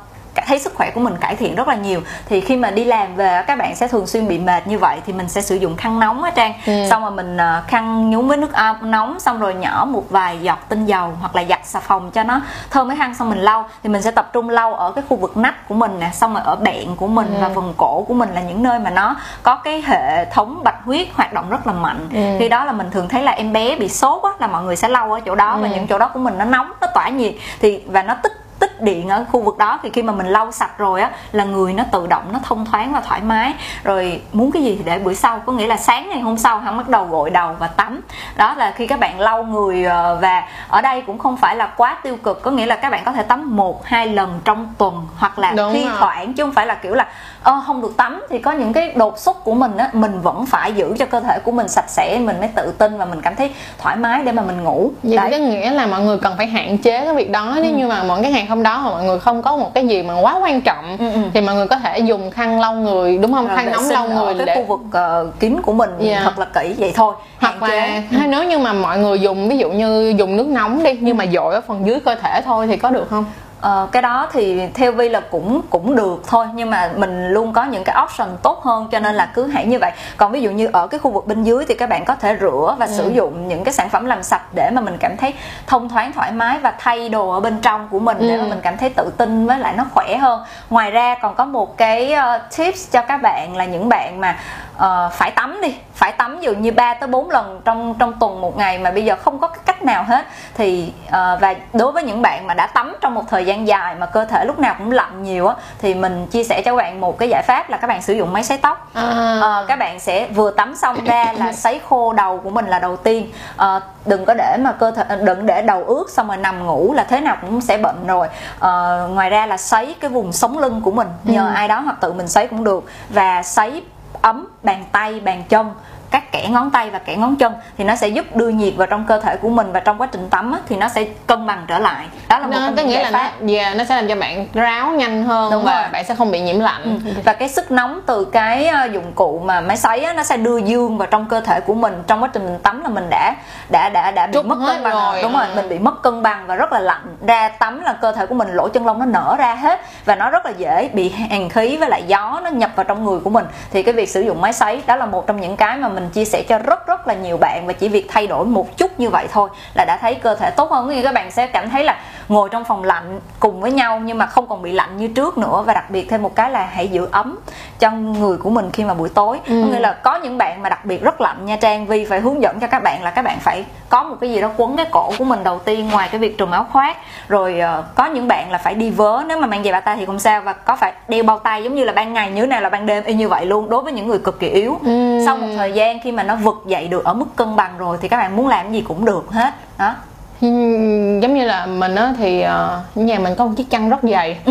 thấy 0.47 0.59
sức 0.59 0.73
khỏe 0.75 0.91
của 0.95 0.99
mình 0.99 1.15
cải 1.17 1.35
thiện 1.35 1.55
rất 1.55 1.67
là 1.67 1.75
nhiều 1.75 2.01
thì 2.25 2.41
khi 2.41 2.57
mà 2.57 2.71
đi 2.71 2.83
làm 2.83 3.15
về 3.15 3.43
các 3.47 3.57
bạn 3.57 3.75
sẽ 3.75 3.87
thường 3.87 4.07
xuyên 4.07 4.27
bị 4.27 4.39
mệt 4.39 4.67
như 4.67 4.79
vậy 4.79 4.99
thì 5.05 5.13
mình 5.13 5.29
sẽ 5.29 5.41
sử 5.41 5.55
dụng 5.55 5.75
khăn 5.75 5.99
nóng 5.99 6.23
á 6.23 6.31
trang 6.35 6.53
ừ. 6.65 6.73
xong 6.89 7.01
rồi 7.01 7.11
mình 7.11 7.37
ờ, 7.37 7.63
khăn 7.67 8.09
nhúng 8.09 8.27
với 8.27 8.37
nước 8.37 8.51
nóng 8.81 9.19
xong 9.19 9.39
rồi 9.39 9.53
nhỏ 9.53 9.87
một 9.89 10.03
vài 10.09 10.39
giọt 10.41 10.59
tinh 10.69 10.85
dầu 10.85 11.13
hoặc 11.19 11.35
là 11.35 11.43
giặt 11.49 11.59
xà 11.63 11.79
phòng 11.79 12.11
cho 12.11 12.23
nó 12.23 12.41
thơm 12.69 12.87
cái 12.87 12.97
khăn 12.97 13.15
xong 13.15 13.29
mình 13.29 13.39
lau 13.39 13.65
thì 13.83 13.89
mình 13.89 14.01
sẽ 14.01 14.11
tập 14.11 14.29
trung 14.33 14.49
lau 14.49 14.73
ở 14.73 14.91
cái 14.91 15.03
khu 15.09 15.17
vực 15.17 15.37
nách 15.37 15.67
của 15.67 15.75
mình 15.75 15.99
nè 15.99 16.09
xong 16.13 16.33
rồi 16.33 16.43
ở 16.45 16.55
bẹn 16.55 16.95
của 16.95 17.07
mình 17.07 17.27
ừ. 17.33 17.39
và 17.41 17.49
phần 17.55 17.73
cổ 17.77 18.05
của 18.07 18.13
mình 18.13 18.29
là 18.33 18.41
những 18.41 18.63
nơi 18.63 18.79
mà 18.79 18.89
nó 18.89 19.15
có 19.43 19.55
cái 19.55 19.83
hệ 19.85 20.25
thống 20.25 20.61
bạch 20.63 20.85
huyết 20.85 21.07
hoạt 21.13 21.33
động 21.33 21.49
rất 21.49 21.67
là 21.67 21.73
mạnh 21.73 22.07
ừ. 22.13 22.19
khi 22.39 22.49
đó 22.49 22.65
là 22.65 22.71
mình 22.71 22.91
thường 22.91 23.09
thấy 23.09 23.23
là 23.23 23.31
em 23.31 23.53
bé 23.53 23.75
bị 23.75 23.89
sốt 23.89 24.23
á 24.23 24.29
là 24.39 24.47
mọi 24.47 24.63
người 24.63 24.75
sẽ 24.75 24.87
lau 24.87 25.13
ở 25.13 25.19
chỗ 25.19 25.35
đó 25.35 25.53
ừ. 25.53 25.61
và 25.61 25.67
những 25.67 25.87
chỗ 25.87 25.99
đó 25.99 26.09
của 26.13 26.19
mình 26.19 26.37
nó 26.37 26.45
nóng 26.45 26.71
nó 26.81 26.87
tỏa 26.87 27.09
nhiệt 27.09 27.33
thì 27.59 27.81
và 27.87 28.03
nó 28.03 28.13
tích 28.13 28.44
tích 28.75 28.83
điện 28.83 29.09
ở 29.09 29.25
khu 29.31 29.41
vực 29.41 29.57
đó 29.57 29.79
thì 29.83 29.89
khi 29.89 30.01
mà 30.01 30.13
mình 30.13 30.27
lau 30.27 30.51
sạch 30.51 30.77
rồi 30.77 31.01
á 31.01 31.11
là 31.31 31.43
người 31.43 31.73
nó 31.73 31.83
tự 31.91 32.07
động 32.07 32.23
nó 32.33 32.39
thông 32.43 32.65
thoáng 32.65 32.93
và 32.93 33.01
thoải 33.01 33.21
mái. 33.21 33.53
Rồi 33.83 34.21
muốn 34.33 34.51
cái 34.51 34.63
gì 34.63 34.75
thì 34.77 34.83
để 34.85 34.99
bữa 34.99 35.13
sau 35.13 35.39
có 35.39 35.53
nghĩa 35.53 35.67
là 35.67 35.77
sáng 35.77 36.09
ngày 36.09 36.19
hôm 36.19 36.37
sau 36.37 36.59
hắn 36.59 36.77
bắt 36.77 36.89
đầu 36.89 37.05
gội 37.05 37.29
đầu 37.29 37.55
và 37.59 37.67
tắm. 37.67 38.01
Đó 38.35 38.53
là 38.57 38.71
khi 38.71 38.87
các 38.87 38.99
bạn 38.99 39.19
lau 39.19 39.43
người 39.43 39.85
ờ, 39.85 40.17
và 40.21 40.43
ở 40.69 40.81
đây 40.81 41.01
cũng 41.01 41.19
không 41.19 41.37
phải 41.37 41.55
là 41.55 41.65
quá 41.65 41.97
tiêu 42.03 42.17
cực 42.23 42.41
có 42.41 42.51
nghĩa 42.51 42.65
là 42.65 42.75
các 42.75 42.89
bạn 42.89 43.03
có 43.05 43.11
thể 43.11 43.23
tắm 43.23 43.55
một 43.55 43.85
hai 43.85 44.07
lần 44.07 44.39
trong 44.45 44.73
tuần 44.77 45.07
hoặc 45.17 45.39
là 45.39 45.51
Đúng 45.51 45.73
thi 45.73 45.87
thoảng 45.99 46.33
chứ 46.33 46.43
không 46.43 46.53
phải 46.53 46.65
là 46.65 46.75
kiểu 46.75 46.95
là 46.95 47.07
ơ 47.43 47.61
không 47.67 47.81
được 47.81 47.97
tắm. 47.97 48.21
Thì 48.29 48.39
có 48.39 48.51
những 48.51 48.73
cái 48.73 48.91
đột 48.95 49.19
xuất 49.19 49.43
của 49.43 49.53
mình 49.53 49.77
á 49.77 49.89
mình 49.93 50.21
vẫn 50.21 50.45
phải 50.45 50.73
giữ 50.73 50.95
cho 50.99 51.05
cơ 51.05 51.19
thể 51.19 51.39
của 51.43 51.51
mình 51.51 51.67
sạch 51.67 51.89
sẽ 51.89 52.19
mình 52.19 52.39
mới 52.39 52.49
tự 52.55 52.73
tin 52.77 52.97
và 52.97 53.05
mình 53.05 53.21
cảm 53.21 53.35
thấy 53.35 53.53
thoải 53.77 53.95
mái 53.95 54.23
để 54.23 54.31
mà 54.31 54.41
mình 54.41 54.63
ngủ. 54.63 54.91
Vậy 55.03 55.31
Đấy. 55.31 55.39
nghĩa 55.39 55.71
là 55.71 55.85
mọi 55.85 56.01
người 56.01 56.17
cần 56.17 56.33
phải 56.37 56.47
hạn 56.47 56.77
chế 56.77 57.05
cái 57.05 57.15
việc 57.15 57.31
đó 57.31 57.53
nếu 57.55 57.71
ừ. 57.71 57.77
như 57.77 57.87
mà 57.87 58.03
mọi 58.03 58.21
cái 58.21 58.31
ngày 58.31 58.45
hôm 58.45 58.63
đó 58.65 58.81
mà 58.83 58.89
mọi 58.89 59.03
người 59.03 59.19
không 59.19 59.41
có 59.41 59.57
một 59.57 59.73
cái 59.73 59.87
gì 59.87 60.03
mà 60.03 60.19
quá 60.21 60.39
quan 60.41 60.61
trọng 60.61 60.97
ừ, 60.99 61.11
ừ. 61.13 61.19
thì 61.33 61.41
mọi 61.41 61.55
người 61.55 61.67
có 61.67 61.75
thể 61.75 61.99
dùng 61.99 62.31
khăn 62.31 62.59
lau 62.59 62.73
người 62.75 63.17
đúng 63.17 63.33
không? 63.33 63.47
Rồi 63.47 63.55
khăn 63.55 63.71
nóng 63.71 63.89
lau 63.89 64.09
người 64.09 64.33
cái 64.37 64.45
để... 64.45 64.55
khu 64.55 64.63
vực 64.63 64.79
uh, 65.27 65.39
kín 65.39 65.61
của 65.61 65.73
mình 65.73 65.89
yeah. 65.99 66.23
thật 66.23 66.39
là 66.39 66.45
kỹ 66.45 66.75
vậy 66.77 66.91
thôi. 66.95 67.15
Hoặc 67.39 67.63
là 67.63 68.01
hay 68.11 68.27
nếu 68.27 68.43
như 68.43 68.59
mà 68.59 68.73
mọi 68.73 68.99
người 68.99 69.19
dùng 69.19 69.49
ví 69.49 69.57
dụ 69.57 69.69
như 69.71 70.13
dùng 70.17 70.37
nước 70.37 70.47
nóng 70.47 70.83
đi 70.83 70.97
nhưng 71.01 71.17
mà 71.17 71.25
dội 71.33 71.53
ở 71.53 71.61
phần 71.67 71.87
dưới 71.87 71.99
cơ 71.99 72.15
thể 72.15 72.41
thôi 72.45 72.67
thì 72.67 72.77
có 72.77 72.89
được 72.89 73.07
không 73.09 73.25
uh, 73.65 73.91
cái 73.91 74.01
đó 74.01 74.29
thì 74.31 74.67
theo 74.73 74.91
vi 74.91 75.09
là 75.09 75.19
cũng 75.19 75.61
cũng 75.69 75.95
được 75.95 76.23
thôi 76.27 76.47
nhưng 76.53 76.69
mà 76.69 76.91
mình 76.95 77.27
luôn 77.27 77.53
có 77.53 77.63
những 77.63 77.83
cái 77.83 77.95
option 78.03 78.37
tốt 78.41 78.63
hơn 78.63 78.87
cho 78.91 78.99
nên 78.99 79.15
là 79.15 79.31
cứ 79.33 79.47
hãy 79.47 79.65
như 79.65 79.79
vậy 79.79 79.91
còn 80.17 80.31
ví 80.31 80.41
dụ 80.41 80.51
như 80.51 80.69
ở 80.73 80.87
cái 80.87 80.99
khu 80.99 81.11
vực 81.11 81.27
bên 81.27 81.43
dưới 81.43 81.65
thì 81.67 81.75
các 81.75 81.89
bạn 81.89 82.05
có 82.05 82.15
thể 82.15 82.37
rửa 82.41 82.75
và 82.79 82.85
ừ. 82.85 82.91
sử 82.97 83.09
dụng 83.09 83.47
những 83.47 83.63
cái 83.63 83.73
sản 83.73 83.89
phẩm 83.89 84.05
làm 84.05 84.23
sạch 84.23 84.41
để 84.55 84.69
mà 84.73 84.81
mình 84.81 84.97
cảm 84.99 85.17
thấy 85.17 85.33
thông 85.67 85.89
thoáng 85.89 86.13
thoải 86.13 86.31
mái 86.31 86.59
và 86.59 86.73
thay 86.79 87.09
đồ 87.09 87.29
ở 87.29 87.39
bên 87.39 87.61
trong 87.61 87.87
của 87.91 87.99
mình 87.99 88.17
ừ. 88.17 88.27
để 88.27 88.37
mà 88.37 88.43
mình 88.43 88.59
cảm 88.61 88.77
thấy 88.77 88.89
tự 88.89 89.11
tin 89.17 89.47
với 89.47 89.59
lại 89.59 89.73
nó 89.77 89.85
khỏe 89.93 90.17
hơn 90.17 90.43
ngoài 90.69 90.91
ra 90.91 91.15
còn 91.21 91.35
có 91.35 91.45
một 91.45 91.77
cái 91.77 92.13
uh, 92.13 92.57
tips 92.57 92.91
cho 92.91 93.01
các 93.01 93.21
bạn 93.21 93.57
là 93.57 93.65
những 93.65 93.89
bạn 93.89 94.21
mà 94.21 94.37
uh, 94.77 95.13
phải 95.13 95.31
tắm 95.31 95.61
đi. 95.61 95.75
Phải 95.93 96.11
tắm 96.11 96.41
dụ 96.41 96.53
như 96.53 96.71
3 96.71 96.93
tới 96.93 97.07
4 97.07 97.29
lần 97.29 97.61
trong 97.65 97.95
trong 97.99 98.13
tuần 98.19 98.41
một 98.41 98.57
ngày 98.57 98.77
mà 98.77 98.91
bây 98.91 99.05
giờ 99.05 99.15
không 99.23 99.39
có 99.39 99.47
cái 99.47 99.59
cách 99.65 99.83
nào 99.83 100.03
hết. 100.03 100.25
Thì 100.53 100.93
uh, 101.07 101.11
và 101.11 101.55
đối 101.73 101.91
với 101.91 102.03
những 102.03 102.21
bạn 102.21 102.47
mà 102.47 102.53
đã 102.53 102.67
tắm 102.67 102.95
trong 103.01 103.13
một 103.13 103.23
thời 103.29 103.45
gian 103.45 103.67
dài 103.67 103.95
mà 103.95 104.05
cơ 104.05 104.25
thể 104.25 104.45
lúc 104.45 104.59
nào 104.59 104.75
cũng 104.77 104.91
lạnh 104.91 105.23
nhiều 105.23 105.47
á 105.47 105.55
thì 105.79 105.93
mình 105.93 106.27
chia 106.27 106.43
sẻ 106.43 106.61
cho 106.65 106.71
các 106.71 106.77
bạn 106.77 107.01
một 107.01 107.17
cái 107.17 107.29
giải 107.29 107.43
pháp 107.47 107.69
là 107.69 107.77
các 107.77 107.87
bạn 107.87 108.01
sử 108.01 108.13
dụng 108.13 108.33
máy 108.33 108.43
sấy 108.43 108.57
tóc. 108.57 108.89
À. 108.93 109.39
uh, 109.39 109.67
các 109.67 109.79
bạn 109.79 109.99
sẽ 109.99 110.27
vừa 110.27 110.51
tắm 110.51 110.75
xong 110.75 111.05
ra 111.05 111.33
là 111.37 111.53
sấy 111.53 111.81
khô 111.89 112.13
đầu 112.13 112.37
của 112.37 112.49
mình 112.49 112.67
là 112.67 112.79
đầu 112.79 112.97
tiên. 112.97 113.31
Uh, 113.55 113.83
đừng 114.05 114.25
có 114.25 114.33
để 114.33 114.57
mà 114.59 114.71
cơ 114.71 114.91
thể 114.91 115.03
đừng 115.23 115.45
để 115.45 115.61
đầu 115.61 115.83
ướt 115.83 116.09
xong 116.09 116.27
rồi 116.27 116.37
nằm 116.37 116.65
ngủ 116.65 116.93
là 116.93 117.03
thế 117.03 117.19
nào 117.19 117.37
cũng 117.41 117.61
sẽ 117.61 117.77
bệnh 117.77 118.07
rồi. 118.07 118.27
Uh, 118.55 119.09
ngoài 119.09 119.29
ra 119.29 119.45
là 119.45 119.57
sấy 119.57 119.95
cái 119.99 120.09
vùng 120.09 120.33
sống 120.33 120.57
lưng 120.57 120.81
của 120.83 120.91
mình. 120.91 121.07
Nhờ 121.23 121.47
ừ. 121.47 121.53
ai 121.53 121.67
đó 121.67 121.79
hoặc 121.79 121.97
tự 122.01 122.13
mình 122.13 122.27
sấy 122.27 122.47
cũng 122.47 122.63
được. 122.63 122.83
Và 123.09 123.43
sấy 123.43 123.83
ấm 124.25 124.47
bàn 124.63 124.85
tay 124.91 125.19
bàn 125.19 125.43
chân 125.49 125.71
các 126.15 126.31
kẻ 126.31 126.47
ngón 126.49 126.71
tay 126.71 126.89
và 126.89 126.99
kẻ 126.99 127.15
ngón 127.15 127.35
chân 127.35 127.53
thì 127.77 127.83
nó 127.83 127.95
sẽ 127.95 128.07
giúp 128.07 128.35
đưa 128.35 128.49
nhiệt 128.49 128.73
vào 128.77 128.87
trong 128.87 129.05
cơ 129.05 129.19
thể 129.19 129.37
của 129.37 129.49
mình 129.49 129.71
và 129.71 129.79
trong 129.79 130.01
quá 130.01 130.07
trình 130.11 130.29
tắm 130.29 130.51
á, 130.51 130.59
thì 130.69 130.75
nó 130.75 130.87
sẽ 130.87 131.05
cân 131.27 131.47
bằng 131.47 131.65
trở 131.67 131.79
lại 131.79 132.05
đó 132.29 132.39
là 132.39 132.47
một 132.47 132.53
nó, 132.59 132.69
trong 132.77 132.87
nghĩa 132.87 133.03
là 133.03 133.11
pháp. 133.11 133.31
nó, 133.41 133.53
yeah, 133.53 133.75
nó 133.75 133.83
sẽ 133.83 133.95
làm 133.95 134.07
cho 134.07 134.15
bạn 134.15 134.47
ráo 134.53 134.91
nhanh 134.91 135.23
hơn 135.23 135.51
Đúng 135.51 135.63
và 135.63 135.81
rồi. 135.81 135.89
bạn 135.91 136.05
sẽ 136.05 136.15
không 136.15 136.31
bị 136.31 136.41
nhiễm 136.41 136.59
lạnh 136.59 136.99
ừ. 137.05 137.11
và 137.25 137.33
cái 137.33 137.49
sức 137.49 137.71
nóng 137.71 138.01
từ 138.05 138.25
cái 138.25 138.67
ờ, 138.67 138.85
dụng 138.85 139.11
cụ 139.15 139.41
mà 139.45 139.61
máy 139.61 139.77
sấy 139.77 140.03
á, 140.03 140.13
nó 140.13 140.23
sẽ 140.23 140.37
đưa 140.37 140.57
dương 140.57 140.97
vào 140.97 141.07
trong 141.11 141.25
cơ 141.25 141.41
thể 141.41 141.59
của 141.59 141.73
mình 141.73 142.03
trong 142.07 142.23
quá 142.23 142.29
trình 142.33 142.45
mình 142.45 142.59
tắm 142.63 142.83
là 142.83 142.89
mình 142.89 143.07
đã 143.09 143.35
đã 143.69 143.89
đã 143.89 144.11
đã 144.11 144.27
bị 144.27 144.33
Trúc 144.33 144.45
mất 144.45 144.57
cân 144.67 144.83
bằng 144.83 144.93
rồi. 144.93 145.21
đúng 145.21 145.33
rồi 145.33 145.45
mình 145.55 145.69
bị 145.69 145.79
mất 145.79 146.01
cân 146.01 146.23
bằng 146.23 146.47
và 146.47 146.55
rất 146.55 146.73
là 146.73 146.79
lạnh 146.79 147.17
ra 147.27 147.49
tắm 147.49 147.81
là 147.83 147.93
cơ 147.93 148.11
thể 148.11 148.25
của 148.25 148.35
mình 148.35 148.47
lỗ 148.51 148.67
chân 148.67 148.85
lông 148.85 148.99
nó 148.99 149.05
nở 149.05 149.35
ra 149.39 149.55
hết 149.55 149.81
và 150.05 150.15
nó 150.15 150.29
rất 150.29 150.45
là 150.45 150.51
dễ 150.57 150.89
bị 150.93 151.09
hàn 151.09 151.49
khí 151.49 151.77
với 151.77 151.89
lại 151.89 152.03
gió 152.07 152.39
nó 152.43 152.49
nhập 152.49 152.71
vào 152.75 152.83
trong 152.83 153.05
người 153.05 153.19
của 153.19 153.29
mình 153.29 153.45
thì 153.71 153.83
cái 153.83 153.93
việc 153.93 154.09
sử 154.09 154.21
dụng 154.21 154.41
máy 154.41 154.53
sấy 154.53 154.81
đó 154.87 154.95
là 154.95 155.05
một 155.05 155.27
trong 155.27 155.41
những 155.41 155.57
cái 155.57 155.77
mà 155.77 155.87
mình 155.89 156.04
chia 156.09 156.25
sẻ 156.25 156.43
cho 156.49 156.57
rất 156.57 156.87
rất 156.87 157.07
là 157.07 157.13
nhiều 157.13 157.37
bạn 157.37 157.63
và 157.67 157.73
chỉ 157.73 157.89
việc 157.89 158.05
thay 158.09 158.27
đổi 158.27 158.45
một 158.45 158.77
chút 158.77 158.99
như 158.99 159.09
vậy 159.09 159.27
thôi 159.31 159.49
là 159.75 159.85
đã 159.85 159.97
thấy 160.01 160.15
cơ 160.15 160.35
thể 160.35 160.49
tốt 160.49 160.71
hơn. 160.71 160.89
Thì 160.89 161.01
các 161.03 161.13
bạn 161.13 161.31
sẽ 161.31 161.47
cảm 161.47 161.69
thấy 161.69 161.83
là 161.83 161.99
ngồi 162.29 162.49
trong 162.49 162.63
phòng 162.63 162.83
lạnh 162.83 163.19
cùng 163.39 163.61
với 163.61 163.71
nhau 163.71 163.99
nhưng 163.99 164.17
mà 164.17 164.25
không 164.25 164.47
còn 164.47 164.61
bị 164.61 164.71
lạnh 164.71 164.97
như 164.97 165.07
trước 165.07 165.37
nữa. 165.37 165.63
Và 165.65 165.73
đặc 165.73 165.89
biệt 165.89 166.09
thêm 166.09 166.21
một 166.21 166.35
cái 166.35 166.51
là 166.51 166.69
hãy 166.71 166.87
giữ 166.87 167.07
ấm 167.11 167.39
cho 167.79 167.91
người 167.91 168.37
của 168.37 168.49
mình 168.49 168.69
khi 168.73 168.83
mà 168.83 168.93
buổi 168.93 169.09
tối. 169.09 169.39
Ừ. 169.47 169.61
có 169.61 169.67
nghĩa 169.67 169.79
là 169.79 169.93
có 169.93 170.15
những 170.15 170.37
bạn 170.37 170.61
mà 170.61 170.69
đặc 170.69 170.85
biệt 170.85 171.03
rất 171.03 171.21
lạnh 171.21 171.45
nha 171.45 171.55
trang 171.55 171.85
vi 171.85 172.05
phải 172.05 172.19
hướng 172.19 172.41
dẫn 172.41 172.59
cho 172.59 172.67
các 172.67 172.83
bạn 172.83 173.03
là 173.03 173.11
các 173.11 173.21
bạn 173.21 173.39
phải 173.39 173.65
có 173.89 174.03
một 174.03 174.15
cái 174.21 174.29
gì 174.29 174.41
đó 174.41 174.49
quấn 174.57 174.77
cái 174.77 174.85
cổ 174.91 175.11
của 175.17 175.23
mình 175.23 175.43
đầu 175.43 175.59
tiên 175.59 175.89
ngoài 175.89 176.09
cái 176.11 176.19
việc 176.19 176.37
trùm 176.37 176.51
áo 176.51 176.65
khoác. 176.71 176.97
Rồi 177.27 177.61
uh, 177.79 177.85
có 177.95 178.05
những 178.05 178.27
bạn 178.27 178.51
là 178.51 178.57
phải 178.57 178.73
đi 178.73 178.89
vớ 178.89 179.23
nếu 179.27 179.37
mà 179.37 179.47
mang 179.47 179.63
giày 179.63 179.73
ba 179.73 179.79
tay 179.79 179.97
thì 179.97 180.05
không 180.05 180.19
sao. 180.19 180.41
Và 180.41 180.53
có 180.53 180.75
phải 180.75 180.93
đeo 181.07 181.23
bao 181.23 181.39
tay 181.39 181.63
giống 181.63 181.75
như 181.75 181.83
là 181.83 181.93
ban 181.93 182.13
ngày 182.13 182.31
như 182.31 182.41
thế 182.41 182.47
nào 182.47 182.61
là 182.61 182.69
ban 182.69 182.85
đêm 182.85 183.03
y 183.03 183.13
như 183.13 183.29
vậy 183.29 183.45
luôn 183.45 183.69
đối 183.69 183.81
với 183.81 183.93
những 183.93 184.07
người 184.07 184.19
cực 184.19 184.39
kỳ 184.39 184.47
yếu. 184.47 184.79
Ừ. 184.83 185.21
sau 185.25 185.37
một 185.37 185.47
thời 185.57 185.73
gian 185.73 185.99
khi 185.99 186.11
mà 186.11 186.23
nó 186.23 186.35
vực 186.35 186.55
dậy 186.65 186.87
được 186.87 187.03
ở 187.03 187.13
mức 187.13 187.35
cân 187.35 187.55
bằng 187.55 187.71
rồi 187.77 187.97
thì 188.01 188.07
các 188.07 188.17
bạn 188.17 188.35
muốn 188.35 188.47
làm 188.47 188.71
gì 188.71 188.81
cũng 188.81 189.05
được 189.05 189.31
hết. 189.31 189.53
Đó 189.77 189.93
giống 190.41 191.33
như 191.33 191.45
là 191.45 191.65
mình 191.65 191.95
á 191.95 192.13
thì 192.17 192.43
uh, 192.43 192.97
nhà 192.97 193.19
mình 193.19 193.35
có 193.35 193.45
một 193.45 193.51
chiếc 193.57 193.69
chăn 193.69 193.89
rất 193.89 193.97
dày 194.03 194.37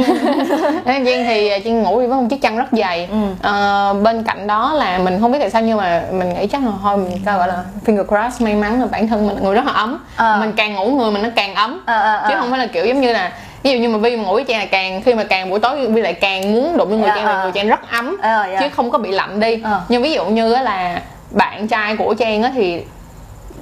Giang 0.84 1.04
thì 1.04 1.50
Giang 1.64 1.82
ngủ 1.82 1.96
với 1.96 2.08
một 2.08 2.26
chiếc 2.30 2.42
chăn 2.42 2.56
rất 2.56 2.64
dày 2.72 3.08
ừ. 3.10 3.16
uh, 3.16 4.02
bên 4.02 4.22
cạnh 4.22 4.46
đó 4.46 4.72
là 4.72 4.98
mình 4.98 5.20
không 5.20 5.32
biết 5.32 5.38
tại 5.40 5.50
sao 5.50 5.62
nhưng 5.62 5.78
mà 5.78 6.02
mình 6.12 6.34
nghĩ 6.34 6.46
chắc 6.46 6.64
là 6.64 6.70
thôi 6.82 6.96
mình 6.96 7.18
coi 7.26 7.38
gọi 7.38 7.48
là 7.48 7.64
finger 7.86 8.04
cross 8.04 8.42
may 8.42 8.54
mắn 8.54 8.80
là 8.80 8.86
bản 8.86 9.08
thân 9.08 9.26
mình 9.26 9.36
người 9.42 9.54
rất 9.54 9.66
là 9.66 9.72
ấm 9.72 10.04
à. 10.16 10.36
mình 10.40 10.52
càng 10.56 10.74
ngủ 10.74 10.90
người 10.90 11.10
mình 11.10 11.22
nó 11.22 11.28
càng 11.36 11.54
ấm 11.54 11.82
à, 11.86 12.00
à, 12.00 12.16
à. 12.16 12.28
chứ 12.28 12.34
không 12.38 12.50
phải 12.50 12.58
là 12.58 12.66
kiểu 12.66 12.86
giống 12.86 13.00
như 13.00 13.12
là 13.12 13.32
ví 13.62 13.72
dụ 13.72 13.78
như 13.78 13.88
mà 13.88 13.98
vi 13.98 14.16
mà 14.16 14.22
ngủ 14.22 14.34
với 14.34 14.44
trang 14.44 14.58
là 14.58 14.66
càng 14.66 15.02
khi 15.02 15.14
mà 15.14 15.24
càng 15.24 15.50
buổi 15.50 15.60
tối 15.60 15.86
vi 15.86 16.02
lại 16.02 16.12
càng 16.12 16.52
muốn 16.52 16.76
đụng 16.76 16.88
với 16.88 16.98
người 16.98 17.06
yeah, 17.06 17.18
trang 17.18 17.26
là 17.26 17.42
người 17.42 17.52
trang 17.54 17.68
rất 17.68 17.90
ấm 17.90 18.16
uh, 18.18 18.24
yeah. 18.24 18.60
chứ 18.60 18.66
không 18.76 18.90
có 18.90 18.98
bị 18.98 19.10
lạnh 19.10 19.40
đi 19.40 19.54
uh. 19.54 19.80
nhưng 19.88 20.02
ví 20.02 20.12
dụ 20.12 20.24
như 20.24 20.56
là 20.56 21.00
bạn 21.30 21.68
trai 21.68 21.96
của 21.96 22.14
trang 22.14 22.42
á 22.42 22.52
thì 22.54 22.82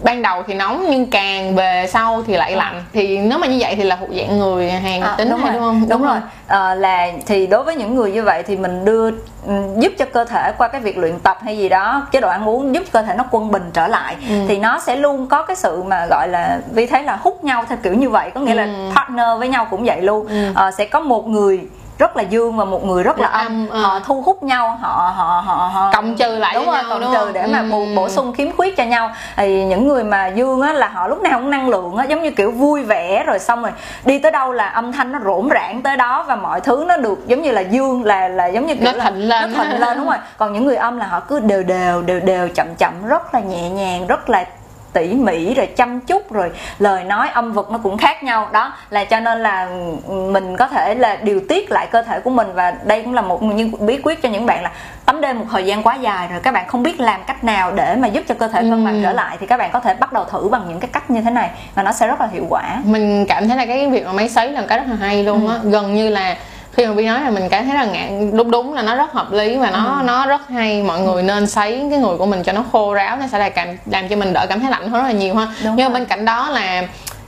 ban 0.02 0.22
đầu 0.22 0.42
thì 0.46 0.54
nóng 0.54 0.86
nhưng 0.90 1.06
càng 1.06 1.54
về 1.54 1.86
sau 1.88 2.22
thì 2.26 2.36
lại 2.36 2.52
lạnh 2.52 2.84
thì 2.92 3.18
nếu 3.18 3.38
mà 3.38 3.46
như 3.46 3.56
vậy 3.60 3.76
thì 3.76 3.82
là 3.82 3.96
thuộc 3.96 4.08
dạng 4.16 4.38
người 4.38 4.70
hàng 4.70 5.00
à, 5.00 5.14
tính 5.18 5.30
đúng 5.30 5.40
hay 5.40 5.52
rồi. 5.52 5.60
đúng 5.60 5.62
không 5.62 5.80
đúng, 5.80 5.88
đúng 5.88 6.02
rồi 6.02 6.18
à, 6.46 6.74
là 6.74 7.08
thì 7.26 7.46
đối 7.46 7.64
với 7.64 7.76
những 7.76 7.94
người 7.94 8.12
như 8.12 8.22
vậy 8.22 8.42
thì 8.42 8.56
mình 8.56 8.84
đưa 8.84 9.10
ừ, 9.46 9.52
giúp 9.78 9.92
cho 9.98 10.04
cơ 10.04 10.24
thể 10.24 10.52
qua 10.58 10.68
cái 10.68 10.80
việc 10.80 10.98
luyện 10.98 11.18
tập 11.18 11.38
hay 11.44 11.58
gì 11.58 11.68
đó 11.68 12.06
chế 12.12 12.20
độ 12.20 12.28
ăn 12.28 12.48
uống 12.48 12.74
giúp 12.74 12.82
cơ 12.92 13.02
thể 13.02 13.14
nó 13.14 13.24
quân 13.30 13.50
bình 13.50 13.70
trở 13.72 13.88
lại 13.88 14.16
ừ. 14.28 14.34
thì 14.48 14.58
nó 14.58 14.78
sẽ 14.78 14.96
luôn 14.96 15.26
có 15.26 15.42
cái 15.42 15.56
sự 15.56 15.82
mà 15.82 16.06
gọi 16.10 16.28
là 16.28 16.60
vì 16.72 16.86
thấy 16.86 17.02
là 17.02 17.18
hút 17.20 17.44
nhau 17.44 17.64
theo 17.68 17.78
kiểu 17.82 17.94
như 17.94 18.10
vậy 18.10 18.30
có 18.34 18.40
nghĩa 18.40 18.52
ừ. 18.52 18.56
là 18.56 18.68
partner 18.94 19.26
với 19.38 19.48
nhau 19.48 19.66
cũng 19.70 19.84
vậy 19.84 20.02
luôn 20.02 20.26
ừ. 20.26 20.52
à, 20.54 20.70
sẽ 20.70 20.84
có 20.84 21.00
một 21.00 21.28
người 21.28 21.60
rất 22.02 22.16
là 22.16 22.22
dương 22.22 22.56
và 22.56 22.64
một 22.64 22.84
người 22.84 23.02
rất 23.02 23.18
là 23.18 23.28
âm. 23.28 23.68
à. 23.72 23.80
họ 23.80 24.00
thu 24.00 24.22
hút 24.22 24.42
nhau 24.42 24.78
họ 24.80 25.12
họ 25.16 25.42
họ, 25.46 25.70
họ 25.72 25.90
cộng 25.92 26.16
trừ 26.16 26.38
lại 26.38 26.54
đúng 26.54 26.66
rồi 26.66 26.82
cộng 26.90 27.12
trừ 27.12 27.32
để 27.32 27.46
mà 27.46 27.62
bổ, 27.70 27.86
bổ 27.96 28.08
sung 28.08 28.32
khiếm 28.32 28.56
khuyết 28.56 28.76
cho 28.76 28.84
nhau. 28.84 29.10
Thì 29.36 29.64
những 29.64 29.88
người 29.88 30.04
mà 30.04 30.26
dương 30.26 30.60
á 30.60 30.72
là 30.72 30.88
họ 30.88 31.08
lúc 31.08 31.22
nào 31.22 31.38
cũng 31.38 31.50
năng 31.50 31.68
lượng 31.68 31.96
á 31.96 32.04
giống 32.04 32.22
như 32.22 32.30
kiểu 32.30 32.50
vui 32.50 32.82
vẻ 32.82 33.24
rồi 33.26 33.38
xong 33.38 33.62
rồi 33.62 33.72
đi 34.04 34.18
tới 34.18 34.32
đâu 34.32 34.52
là 34.52 34.68
âm 34.68 34.92
thanh 34.92 35.12
nó 35.12 35.18
rỗn 35.24 35.48
rãng 35.54 35.82
tới 35.82 35.96
đó 35.96 36.24
và 36.28 36.36
mọi 36.36 36.60
thứ 36.60 36.84
nó 36.88 36.96
được 36.96 37.26
giống 37.26 37.42
như 37.42 37.50
là 37.50 37.60
dương 37.60 38.04
là 38.04 38.28
là 38.28 38.46
giống 38.46 38.66
như 38.66 38.74
kiểu 38.74 38.92
nó 38.92 39.04
thịnh 39.04 39.28
lên. 39.28 39.52
nó 39.52 39.64
thịnh 39.64 39.80
lên 39.80 39.98
đúng 39.98 40.06
rồi. 40.06 40.18
Còn 40.36 40.52
những 40.52 40.66
người 40.66 40.76
âm 40.76 40.98
là 40.98 41.06
họ 41.06 41.20
cứ 41.20 41.40
đều 41.40 41.62
đều 41.62 42.02
đều 42.02 42.20
đều 42.20 42.48
chậm 42.48 42.74
chậm 42.78 42.92
rất 43.06 43.34
là 43.34 43.40
nhẹ 43.40 43.70
nhàng 43.70 44.06
rất 44.06 44.30
là 44.30 44.44
tỉ 44.92 45.14
mỉ 45.14 45.54
rồi 45.54 45.66
chăm 45.66 46.00
chút 46.00 46.32
rồi 46.32 46.50
lời 46.78 47.04
nói 47.04 47.28
âm 47.28 47.52
vực 47.52 47.70
nó 47.70 47.78
cũng 47.82 47.98
khác 47.98 48.22
nhau. 48.22 48.48
Đó 48.52 48.72
là 48.90 49.04
cho 49.04 49.20
nên 49.20 49.42
là 49.42 49.68
mình 50.08 50.56
có 50.56 50.66
thể 50.66 50.94
là 50.94 51.16
điều 51.16 51.40
tiết 51.48 51.70
lại 51.70 51.86
cơ 51.92 52.02
thể 52.02 52.20
của 52.20 52.30
mình 52.30 52.48
và 52.54 52.74
đây 52.84 53.02
cũng 53.02 53.14
là 53.14 53.22
một 53.22 53.42
những 53.42 53.86
bí 53.86 53.98
quyết 54.04 54.22
cho 54.22 54.28
những 54.28 54.46
bạn 54.46 54.62
là 54.62 54.70
tắm 55.06 55.20
đêm 55.20 55.38
một 55.38 55.46
thời 55.50 55.64
gian 55.64 55.82
quá 55.82 55.94
dài 55.94 56.28
rồi 56.28 56.40
các 56.40 56.54
bạn 56.54 56.68
không 56.68 56.82
biết 56.82 57.00
làm 57.00 57.20
cách 57.26 57.44
nào 57.44 57.72
để 57.72 57.96
mà 57.96 58.08
giúp 58.08 58.24
cho 58.28 58.34
cơ 58.34 58.48
thể 58.48 58.60
cân 58.60 58.84
bằng 58.84 59.00
trở 59.02 59.12
lại 59.12 59.36
thì 59.40 59.46
các 59.46 59.56
bạn 59.56 59.70
có 59.72 59.80
thể 59.80 59.94
bắt 59.94 60.12
đầu 60.12 60.24
thử 60.24 60.48
bằng 60.48 60.62
những 60.68 60.80
cái 60.80 60.90
cách 60.92 61.10
như 61.10 61.20
thế 61.20 61.30
này 61.30 61.50
và 61.74 61.82
nó 61.82 61.92
sẽ 61.92 62.06
rất 62.06 62.20
là 62.20 62.28
hiệu 62.32 62.46
quả. 62.48 62.80
Mình 62.84 63.26
cảm 63.28 63.48
thấy 63.48 63.56
là 63.56 63.66
cái 63.66 63.90
việc 63.90 64.06
mà 64.06 64.12
máy 64.12 64.28
sấy 64.28 64.50
là 64.50 64.60
một 64.60 64.66
cái 64.68 64.78
rất 64.78 64.84
là 64.88 64.96
hay 64.96 65.24
luôn 65.24 65.48
á. 65.48 65.58
Ừ. 65.62 65.70
gần 65.70 65.94
như 65.94 66.08
là 66.08 66.36
khi 66.72 66.86
mà 66.86 66.92
Vi 66.92 67.06
nói 67.06 67.20
là 67.20 67.30
mình 67.30 67.48
cảm 67.48 67.66
thấy 67.66 67.74
là 67.74 67.84
ngạn 67.84 68.36
đúng 68.36 68.50
đúng 68.50 68.74
là 68.74 68.82
nó 68.82 68.94
rất 68.94 69.12
hợp 69.12 69.32
lý 69.32 69.56
và 69.56 69.70
nó 69.70 69.96
ừ. 70.00 70.04
nó 70.04 70.26
rất 70.26 70.48
hay. 70.48 70.82
Mọi 70.82 71.00
người 71.00 71.22
nên 71.22 71.46
sấy 71.46 71.86
cái 71.90 71.98
người 71.98 72.16
của 72.16 72.26
mình 72.26 72.42
cho 72.42 72.52
nó 72.52 72.64
khô 72.72 72.94
ráo 72.94 73.16
nó 73.16 73.26
sẽ 73.32 73.38
là 73.38 73.48
cảm 73.48 73.68
làm 73.86 74.08
cho 74.08 74.16
mình 74.16 74.32
đỡ 74.32 74.46
cảm 74.48 74.60
thấy 74.60 74.70
lạnh 74.70 74.88
hơn 74.88 75.02
rất 75.02 75.08
là 75.08 75.12
nhiều 75.12 75.34
ha. 75.34 75.46
Đúng 75.64 75.76
nhưng 75.76 75.86
rồi. 75.86 75.94
bên 75.94 76.04
cạnh 76.04 76.24
đó 76.24 76.50
là 76.50 76.82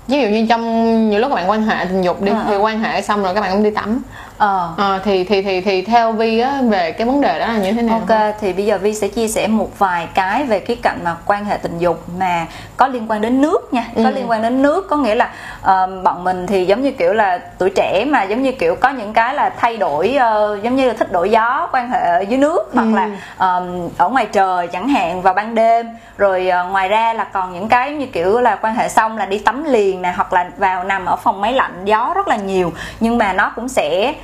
ví 0.09 0.21
dụ 0.21 0.29
như 0.29 0.47
trong 0.49 1.11
nhiều 1.11 1.21
lúc 1.21 1.31
các 1.31 1.35
bạn 1.35 1.51
quan 1.51 1.63
hệ 1.63 1.85
tình 1.85 2.03
dục 2.03 2.23
đi 2.23 2.33
à, 2.33 2.45
thì 2.49 2.57
quan 2.57 2.81
hệ 2.81 3.03
xong 3.03 3.23
rồi 3.23 3.35
các 3.35 3.41
bạn 3.41 3.53
cũng 3.53 3.63
đi 3.63 3.71
tắm 3.71 4.03
ờ. 4.39 4.75
À, 4.79 5.01
thì 5.05 5.25
thì 5.25 5.43
thì 5.43 5.61
thì 5.61 5.83
theo 5.83 6.13
vi 6.13 6.39
á 6.39 6.61
về 6.69 6.93
cái 6.93 7.07
vấn 7.07 7.21
đề 7.21 7.39
đó 7.39 7.47
là 7.47 7.59
như 7.59 7.73
thế 7.73 7.83
nào? 7.83 8.01
Ok 8.09 8.35
thì 8.41 8.53
bây 8.53 8.67
giờ 8.67 8.79
vi 8.79 8.95
sẽ 8.95 9.09
chia 9.09 9.29
sẻ 9.29 9.47
một 9.47 9.79
vài 9.79 10.09
cái 10.15 10.45
về 10.45 10.61
cái 10.61 10.77
cạnh 10.83 10.99
mà 11.05 11.17
quan 11.27 11.45
hệ 11.45 11.57
tình 11.57 11.79
dục 11.79 12.05
mà 12.19 12.47
có 12.77 12.87
liên 12.87 13.11
quan 13.11 13.21
đến 13.21 13.41
nước 13.41 13.73
nha. 13.73 13.85
Có 13.97 14.05
ừ. 14.05 14.11
liên 14.11 14.31
quan 14.31 14.43
đến 14.43 14.63
nước 14.63 14.87
có 14.91 14.97
nghĩa 14.97 15.15
là 15.15 15.31
uh, 15.61 16.05
bọn 16.05 16.25
mình 16.25 16.47
thì 16.47 16.65
giống 16.67 16.83
như 16.83 16.93
kiểu 16.93 17.13
là 17.13 17.39
tuổi 17.59 17.71
trẻ 17.71 18.05
mà 18.09 18.23
giống 18.23 18.43
như 18.43 18.53
kiểu 18.53 18.77
có 18.77 18.91
những 18.91 19.13
cái 19.13 19.35
là 19.35 19.51
thay 19.51 19.77
đổi 19.77 20.17
uh, 20.17 20.63
giống 20.63 20.77
như 20.77 20.89
là 20.89 20.95
thích 20.95 21.13
đổi 21.13 21.31
gió 21.31 21.69
quan 21.73 21.91
hệ 21.91 22.23
dưới 22.23 22.39
nước 22.39 22.71
hoặc 22.75 22.83
ừ. 22.83 22.95
là 22.95 23.11
um, 23.39 23.89
ở 23.99 24.09
ngoài 24.09 24.27
trời 24.33 24.67
chẳng 24.67 24.89
hạn 24.89 25.23
vào 25.23 25.35
ban 25.35 25.55
đêm. 25.55 25.87
Rồi 26.19 26.51
uh, 26.65 26.71
ngoài 26.71 26.89
ra 26.89 27.13
là 27.13 27.25
còn 27.25 27.53
những 27.53 27.69
cái 27.69 27.91
như 27.91 28.07
kiểu 28.07 28.41
là 28.41 28.57
quan 28.57 28.75
hệ 28.75 28.89
xong 28.89 29.19
là 29.19 29.27
đi 29.27 29.39
tắm 29.39 29.65
liền 29.65 30.03
nè 30.03 30.13
hoặc 30.17 30.33
là 30.33 30.51
vào 30.57 30.85
nằm 30.85 31.05
ở 31.05 31.17
phòng 31.17 31.41
máy 31.41 31.53
lạnh 31.53 31.85
gió 31.85 32.13
rất 32.15 32.29
là 32.29 32.37
nhiều. 32.37 32.73
Nhưng 33.01 33.19
mà 33.19 33.33
nó 33.33 33.53
cũng 33.57 33.69
sẽ 33.69 34.15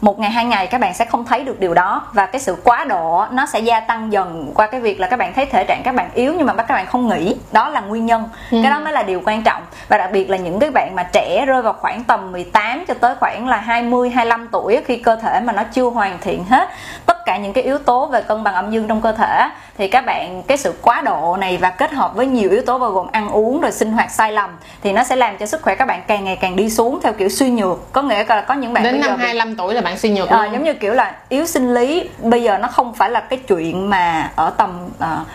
một 0.00 0.18
ngày 0.18 0.30
hai 0.30 0.44
ngày 0.44 0.66
các 0.66 0.80
bạn 0.80 0.94
sẽ 0.94 1.04
không 1.04 1.24
thấy 1.24 1.44
được 1.44 1.60
điều 1.60 1.74
đó 1.74 2.02
và 2.12 2.26
cái 2.26 2.40
sự 2.40 2.56
quá 2.64 2.84
độ 2.84 3.24
nó 3.30 3.46
sẽ 3.46 3.60
gia 3.60 3.80
tăng 3.80 4.12
dần 4.12 4.52
qua 4.54 4.66
cái 4.66 4.80
việc 4.80 5.00
là 5.00 5.06
các 5.06 5.16
bạn 5.16 5.32
thấy 5.34 5.46
thể 5.46 5.64
trạng 5.68 5.82
các 5.84 5.94
bạn 5.94 6.10
yếu 6.14 6.34
nhưng 6.36 6.46
mà 6.46 6.54
các 6.54 6.74
bạn 6.74 6.86
không 6.86 7.08
nghĩ 7.08 7.36
đó 7.52 7.68
là 7.68 7.80
nguyên 7.80 8.06
nhân. 8.06 8.28
Ừ. 8.50 8.58
cái 8.62 8.70
đó 8.70 8.80
mới 8.80 8.92
là 8.92 9.02
điều 9.02 9.22
quan 9.24 9.42
trọng. 9.42 9.62
Và 9.88 9.98
đặc 9.98 10.10
biệt 10.12 10.30
là 10.30 10.36
những 10.36 10.58
cái 10.58 10.70
bạn 10.70 10.94
mà 10.94 11.02
trẻ 11.12 11.44
rơi 11.46 11.62
vào 11.62 11.72
khoảng 11.72 12.04
tầm 12.04 12.32
18 12.32 12.84
cho 12.88 12.94
tới 12.94 13.14
khoảng 13.20 13.48
là 13.48 13.56
20 13.56 14.10
25 14.10 14.48
tuổi 14.52 14.80
khi 14.86 14.96
cơ 14.96 15.16
thể 15.16 15.40
mà 15.40 15.52
nó 15.52 15.62
chưa 15.72 15.90
hoàn 15.90 16.18
thiện 16.20 16.44
hết 16.44 16.68
cả 17.28 17.36
những 17.36 17.52
cái 17.52 17.64
yếu 17.64 17.78
tố 17.78 18.06
về 18.06 18.22
cân 18.22 18.44
bằng 18.44 18.54
âm 18.54 18.70
dương 18.70 18.88
trong 18.88 19.00
cơ 19.00 19.12
thể 19.12 19.48
thì 19.78 19.88
các 19.88 20.06
bạn 20.06 20.42
cái 20.42 20.58
sự 20.58 20.74
quá 20.82 21.02
độ 21.02 21.36
này 21.40 21.56
và 21.56 21.70
kết 21.70 21.92
hợp 21.92 22.14
với 22.14 22.26
nhiều 22.26 22.50
yếu 22.50 22.62
tố 22.62 22.78
bao 22.78 22.90
gồm 22.90 23.06
ăn 23.12 23.28
uống 23.28 23.60
rồi 23.60 23.72
sinh 23.72 23.92
hoạt 23.92 24.10
sai 24.10 24.32
lầm 24.32 24.50
thì 24.82 24.92
nó 24.92 25.04
sẽ 25.04 25.16
làm 25.16 25.36
cho 25.38 25.46
sức 25.46 25.62
khỏe 25.62 25.74
các 25.74 25.84
bạn 25.84 26.02
càng 26.06 26.24
ngày 26.24 26.36
càng 26.36 26.56
đi 26.56 26.70
xuống 26.70 27.00
theo 27.02 27.12
kiểu 27.12 27.28
suy 27.28 27.50
nhược. 27.50 27.92
Có 27.92 28.02
nghĩa 28.02 28.24
là 28.28 28.40
có 28.40 28.54
những 28.54 28.72
bạn 28.72 28.84
đến 28.84 29.00
năm 29.00 29.18
25 29.18 29.56
tuổi 29.56 29.74
là 29.74 29.80
bạn 29.80 29.98
suy 29.98 30.10
nhược 30.10 30.28
à, 30.28 30.44
giống 30.52 30.64
như 30.64 30.74
kiểu 30.74 30.94
là 30.94 31.16
yếu 31.28 31.46
sinh 31.46 31.74
lý 31.74 32.08
bây 32.18 32.42
giờ 32.42 32.58
nó 32.58 32.68
không 32.68 32.94
phải 32.94 33.10
là 33.10 33.20
cái 33.20 33.38
chuyện 33.38 33.90
mà 33.90 34.30
ở 34.36 34.50
tầm 34.50 34.88
uh, 34.98 35.26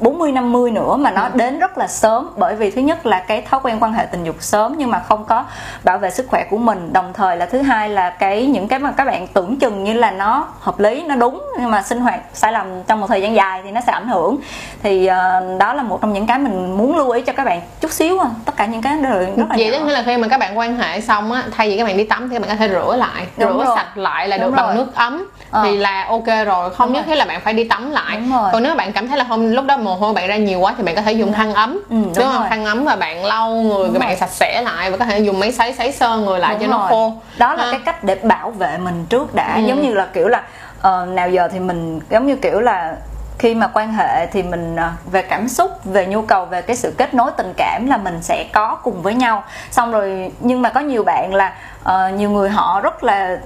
40 0.00 0.32
50 0.32 0.70
nữa 0.70 0.96
mà 0.96 1.10
nó 1.10 1.28
đến 1.34 1.58
rất 1.58 1.78
là 1.78 1.86
sớm. 1.86 2.30
Bởi 2.36 2.56
vì 2.56 2.70
thứ 2.70 2.80
nhất 2.80 3.06
là 3.06 3.20
cái 3.20 3.42
thói 3.42 3.60
quen 3.62 3.76
quan 3.80 3.92
hệ 3.92 4.06
tình 4.06 4.24
dục 4.24 4.36
sớm 4.40 4.74
nhưng 4.78 4.90
mà 4.90 5.02
không 5.08 5.24
có 5.24 5.44
bảo 5.84 5.98
vệ 5.98 6.10
sức 6.10 6.26
khỏe 6.28 6.46
của 6.50 6.56
mình. 6.56 6.92
Đồng 6.92 7.12
thời 7.12 7.36
là 7.36 7.46
thứ 7.46 7.62
hai 7.62 7.88
là 7.88 8.10
cái 8.10 8.46
những 8.46 8.68
cái 8.68 8.78
mà 8.78 8.92
các 8.92 9.04
bạn 9.04 9.26
tưởng 9.26 9.58
chừng 9.58 9.84
như 9.84 9.92
là 9.92 10.10
nó 10.10 10.48
hợp 10.60 10.80
lý 10.80 11.02
nó 11.02 11.16
đúng 11.16 11.42
nhưng 11.60 11.70
mà 11.70 11.82
sinh 11.82 12.00
hoạt 12.00 12.20
sai 12.34 12.52
lầm 12.52 12.66
trong 12.86 13.00
một 13.00 13.06
thời 13.06 13.22
gian 13.22 13.34
dài 13.34 13.60
thì 13.64 13.70
nó 13.70 13.80
sẽ 13.86 13.92
ảnh 13.92 14.08
hưởng. 14.08 14.36
Thì 14.82 15.10
uh, 15.10 15.58
đó 15.58 15.72
là 15.72 15.82
một 15.82 15.98
trong 16.00 16.12
những 16.12 16.26
cái 16.26 16.38
mình 16.38 16.78
muốn 16.78 16.96
lưu 16.96 17.10
ý 17.10 17.22
cho 17.22 17.32
các 17.32 17.44
bạn 17.44 17.60
chút 17.80 17.92
xíu 17.92 18.18
à. 18.18 18.28
tất 18.44 18.52
cả 18.56 18.66
những 18.66 18.82
cái 18.82 18.96
đó 19.02 19.10
rất 19.10 19.48
là 19.48 19.56
vậy 19.56 19.70
tức 19.72 19.84
là 19.84 20.02
khi 20.02 20.16
mà 20.16 20.28
các 20.28 20.40
bạn 20.40 20.58
quan 20.58 20.76
hệ 20.76 21.00
xong 21.00 21.32
á 21.32 21.42
thay 21.56 21.68
vì 21.68 21.76
các 21.76 21.84
bạn 21.84 21.96
đi 21.96 22.04
tắm 22.04 22.28
thì 22.28 22.36
các 22.36 22.40
bạn 22.40 22.50
có 22.50 22.56
thể 22.56 22.68
rửa 22.68 22.96
lại. 22.96 23.26
Đúng 23.36 23.58
rửa 23.58 23.64
rồi. 23.64 23.76
sạch 23.76 23.98
lại 23.98 24.28
là 24.28 24.38
đúng 24.38 24.50
được 24.50 24.56
rồi. 24.56 24.66
bằng 24.66 24.76
nước 24.76 24.94
ấm 24.94 25.30
à. 25.50 25.60
thì 25.64 25.76
là 25.76 26.04
ok 26.08 26.46
rồi. 26.46 26.74
Không 26.74 26.88
đúng 26.88 26.94
nhất 26.94 27.04
thiết 27.06 27.14
là 27.14 27.24
bạn 27.24 27.40
phải 27.40 27.54
đi 27.54 27.64
tắm 27.64 27.90
lại. 27.90 28.22
Còn 28.52 28.62
nếu 28.62 28.74
bạn 28.74 28.92
cảm 28.92 29.08
thấy 29.08 29.18
là 29.18 29.24
không 29.28 29.46
lúc 29.46 29.64
đó 29.64 29.76
mồ 29.88 29.94
hôi 29.94 30.14
bạn 30.14 30.28
ra 30.28 30.36
nhiều 30.36 30.60
quá 30.60 30.74
thì 30.76 30.84
bạn 30.84 30.96
có 30.96 31.02
thể 31.02 31.12
dùng 31.12 31.32
khăn 31.32 31.54
ấm 31.54 31.72
ừ, 31.72 31.80
đúng, 31.90 32.12
đúng 32.16 32.26
không 32.32 32.46
khăn 32.48 32.64
ấm 32.64 32.84
và 32.84 32.96
bạn 32.96 33.24
lau 33.24 33.50
người 33.50 33.88
đúng 33.88 33.98
bạn 33.98 34.08
rồi. 34.08 34.16
sạch 34.16 34.30
sẽ 34.30 34.62
lại 34.62 34.90
và 34.90 34.96
có 34.96 35.04
thể 35.04 35.18
dùng 35.18 35.40
máy 35.40 35.52
sấy 35.52 35.72
sấy 35.72 35.92
sơ 35.92 36.16
người 36.16 36.40
lại 36.40 36.54
đúng 36.54 36.60
cho 36.60 36.66
rồi. 36.66 36.80
nó 36.80 36.86
khô 36.88 37.12
đó 37.38 37.54
là 37.54 37.64
ha. 37.64 37.70
cái 37.70 37.80
cách 37.84 38.04
để 38.04 38.14
bảo 38.14 38.50
vệ 38.50 38.78
mình 38.78 39.06
trước 39.08 39.34
đã 39.34 39.54
ừ. 39.56 39.62
giống 39.66 39.82
như 39.82 39.94
là 39.94 40.06
kiểu 40.12 40.28
là 40.28 40.42
uh, 40.78 41.08
nào 41.08 41.30
giờ 41.30 41.48
thì 41.52 41.58
mình 41.58 42.00
giống 42.10 42.26
như 42.26 42.36
kiểu 42.36 42.60
là 42.60 42.96
khi 43.38 43.54
mà 43.54 43.70
quan 43.74 43.92
hệ 43.92 44.26
thì 44.26 44.42
mình 44.42 44.76
ờ, 44.76 44.90
về 45.10 45.22
cảm 45.22 45.48
xúc 45.48 45.84
về 45.84 46.06
nhu 46.06 46.22
cầu 46.22 46.44
về 46.44 46.62
cái 46.62 46.76
sự 46.76 46.94
kết 46.98 47.14
nối 47.14 47.30
tình 47.36 47.52
cảm 47.56 47.86
là 47.86 47.96
mình 47.96 48.18
sẽ 48.22 48.44
có 48.52 48.78
cùng 48.82 49.02
với 49.02 49.14
nhau 49.14 49.44
xong 49.70 49.92
rồi 49.92 50.32
nhưng 50.40 50.62
mà 50.62 50.70
có 50.70 50.80
nhiều 50.80 51.04
bạn 51.04 51.34
là 51.34 51.52
uh, 51.82 52.14
nhiều 52.14 52.30
người 52.30 52.50
họ 52.50 52.80
rất 52.80 53.04
là 53.04 53.38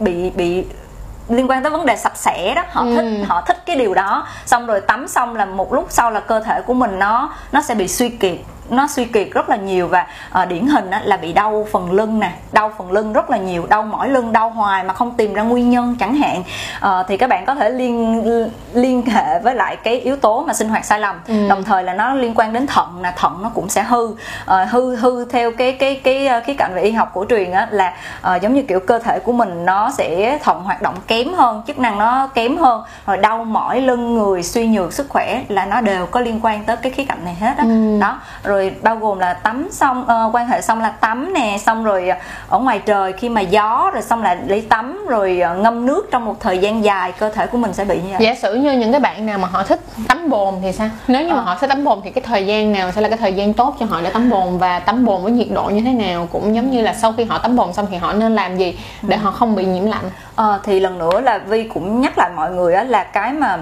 bị 0.00 0.30
bị 0.30 0.64
liên 1.28 1.50
quan 1.50 1.62
tới 1.62 1.70
vấn 1.70 1.86
đề 1.86 1.96
sạch 1.96 2.16
sẽ 2.16 2.54
đó 2.54 2.62
họ 2.70 2.82
ừ. 2.82 2.94
thích 2.96 3.26
họ 3.28 3.40
thích 3.40 3.62
cái 3.66 3.76
điều 3.76 3.94
đó 3.94 4.26
xong 4.46 4.66
rồi 4.66 4.80
tắm 4.80 5.08
xong 5.08 5.36
là 5.36 5.44
một 5.44 5.72
lúc 5.72 5.86
sau 5.90 6.10
là 6.10 6.20
cơ 6.20 6.40
thể 6.40 6.60
của 6.66 6.74
mình 6.74 6.98
nó 6.98 7.30
nó 7.52 7.62
sẽ 7.62 7.74
bị 7.74 7.88
suy 7.88 8.08
kiệt 8.08 8.38
nó 8.70 8.86
suy 8.86 9.04
kiệt 9.04 9.28
rất 9.32 9.48
là 9.48 9.56
nhiều 9.56 9.88
và 9.88 10.06
uh, 10.42 10.48
điển 10.48 10.66
hình 10.66 10.90
á, 10.90 11.00
là 11.04 11.16
bị 11.16 11.32
đau 11.32 11.66
phần 11.72 11.92
lưng 11.92 12.20
nè 12.20 12.32
đau 12.52 12.72
phần 12.78 12.92
lưng 12.92 13.12
rất 13.12 13.30
là 13.30 13.36
nhiều 13.36 13.66
đau 13.68 13.82
mỏi 13.82 14.08
lưng 14.08 14.32
đau 14.32 14.50
hoài 14.50 14.84
mà 14.84 14.94
không 14.94 15.14
tìm 15.16 15.34
ra 15.34 15.42
nguyên 15.42 15.70
nhân 15.70 15.96
chẳng 16.00 16.14
hạn. 16.14 16.42
Uh, 16.84 17.06
thì 17.08 17.16
các 17.16 17.30
bạn 17.30 17.44
có 17.46 17.54
thể 17.54 17.70
liên 17.70 18.22
liên 18.74 19.06
hệ 19.06 19.38
với 19.38 19.54
lại 19.54 19.76
cái 19.76 20.00
yếu 20.00 20.16
tố 20.16 20.44
mà 20.46 20.54
sinh 20.54 20.68
hoạt 20.68 20.84
sai 20.84 21.00
lầm. 21.00 21.20
Ừ. 21.28 21.48
đồng 21.48 21.64
thời 21.64 21.82
là 21.82 21.94
nó 21.94 22.14
liên 22.14 22.34
quan 22.34 22.52
đến 22.52 22.66
thận 22.66 23.02
là 23.02 23.10
thận 23.16 23.38
nó 23.42 23.50
cũng 23.54 23.68
sẽ 23.68 23.82
hư. 23.82 24.04
Uh, 24.06 24.16
hư 24.70 24.96
hư 24.96 25.24
theo 25.24 25.50
cái 25.58 25.72
cái 25.72 26.00
cái 26.04 26.42
khía 26.46 26.54
cạnh 26.54 26.74
về 26.74 26.82
y 26.82 26.90
học 26.90 27.10
cổ 27.14 27.24
truyền 27.28 27.50
á 27.50 27.68
là 27.70 27.94
uh, 28.36 28.42
giống 28.42 28.54
như 28.54 28.62
kiểu 28.62 28.80
cơ 28.80 28.98
thể 28.98 29.18
của 29.18 29.32
mình 29.32 29.66
nó 29.66 29.90
sẽ 29.90 30.38
thận 30.42 30.62
hoạt 30.62 30.82
động 30.82 30.94
kém 31.06 31.34
hơn 31.34 31.62
chức 31.66 31.78
năng 31.78 31.98
nó 31.98 32.26
kém 32.34 32.56
hơn. 32.56 32.82
Rồi 33.06 33.16
đau 33.16 33.44
mỏi 33.44 33.80
lưng 33.80 34.14
người 34.14 34.42
suy 34.42 34.66
nhược 34.66 34.92
sức 34.92 35.08
khỏe 35.08 35.42
là 35.48 35.66
nó 35.66 35.80
đều 35.80 36.06
có 36.06 36.20
liên 36.20 36.40
quan 36.42 36.64
tới 36.64 36.76
cái 36.76 36.92
khía 36.92 37.04
cạnh 37.04 37.24
này 37.24 37.34
hết 37.34 37.54
á. 37.56 37.64
Ừ. 37.64 37.98
đó 38.00 38.20
rồi 38.44 38.53
rồi 38.54 38.72
bao 38.82 38.96
gồm 38.96 39.18
là 39.18 39.34
tắm 39.34 39.68
xong 39.70 40.02
uh, 40.02 40.34
quan 40.34 40.46
hệ 40.46 40.60
xong 40.60 40.80
là 40.80 40.90
tắm 40.90 41.32
nè 41.32 41.58
xong 41.66 41.84
rồi 41.84 42.08
ờ, 42.08 42.16
ở 42.48 42.58
ngoài 42.58 42.78
trời 42.78 43.12
khi 43.12 43.28
mà 43.28 43.40
gió 43.40 43.90
rồi 43.94 44.02
xong 44.02 44.22
là 44.22 44.34
đi 44.34 44.60
tắm 44.60 45.06
rồi 45.08 45.42
uh, 45.52 45.58
ngâm 45.58 45.86
nước 45.86 46.08
trong 46.10 46.24
một 46.24 46.40
thời 46.40 46.58
gian 46.58 46.84
dài 46.84 47.12
cơ 47.12 47.30
thể 47.30 47.46
của 47.46 47.58
mình 47.58 47.72
sẽ 47.72 47.84
bị 47.84 47.96
như 47.96 48.10
vậy. 48.10 48.26
Giả 48.26 48.34
sử 48.34 48.54
như 48.54 48.72
những 48.72 48.92
cái 48.92 49.00
bạn 49.00 49.26
nào 49.26 49.38
mà 49.38 49.48
họ 49.48 49.62
thích 49.62 49.80
tắm 50.08 50.30
bồn 50.30 50.54
thì 50.62 50.72
sao? 50.72 50.88
Nếu 51.08 51.22
như 51.22 51.32
à. 51.32 51.36
mà 51.36 51.42
họ 51.42 51.56
sẽ 51.60 51.66
tắm 51.66 51.84
bồn 51.84 52.00
thì 52.04 52.10
cái 52.10 52.24
thời 52.26 52.46
gian 52.46 52.72
nào 52.72 52.92
sẽ 52.92 53.00
là 53.00 53.08
cái 53.08 53.18
thời 53.18 53.32
gian 53.32 53.52
tốt 53.52 53.76
cho 53.80 53.86
họ 53.86 54.00
để 54.00 54.10
tắm 54.10 54.30
bồn? 54.30 54.58
Và 54.58 54.78
tắm 54.78 55.04
bồn 55.04 55.22
với 55.22 55.32
nhiệt 55.32 55.48
độ 55.50 55.64
như 55.64 55.80
thế 55.80 55.92
nào? 55.92 56.28
Cũng 56.32 56.54
giống 56.54 56.70
như 56.70 56.82
là 56.82 56.94
sau 56.94 57.12
khi 57.16 57.24
họ 57.24 57.38
tắm 57.38 57.56
bồn 57.56 57.72
xong 57.72 57.86
thì 57.90 57.96
họ 57.96 58.12
nên 58.12 58.34
làm 58.34 58.56
gì 58.56 58.78
để 59.02 59.16
ừ. 59.16 59.20
họ 59.22 59.30
không 59.30 59.54
bị 59.54 59.64
nhiễm 59.64 59.84
lạnh? 59.84 60.10
À, 60.36 60.58
thì 60.64 60.80
lần 60.80 60.98
nữa 60.98 61.20
là 61.20 61.38
vi 61.38 61.64
cũng 61.74 62.00
nhắc 62.00 62.18
lại 62.18 62.30
mọi 62.36 62.50
người 62.50 62.74
á 62.74 62.84
là 62.84 63.02
cái 63.02 63.32
mà 63.32 63.58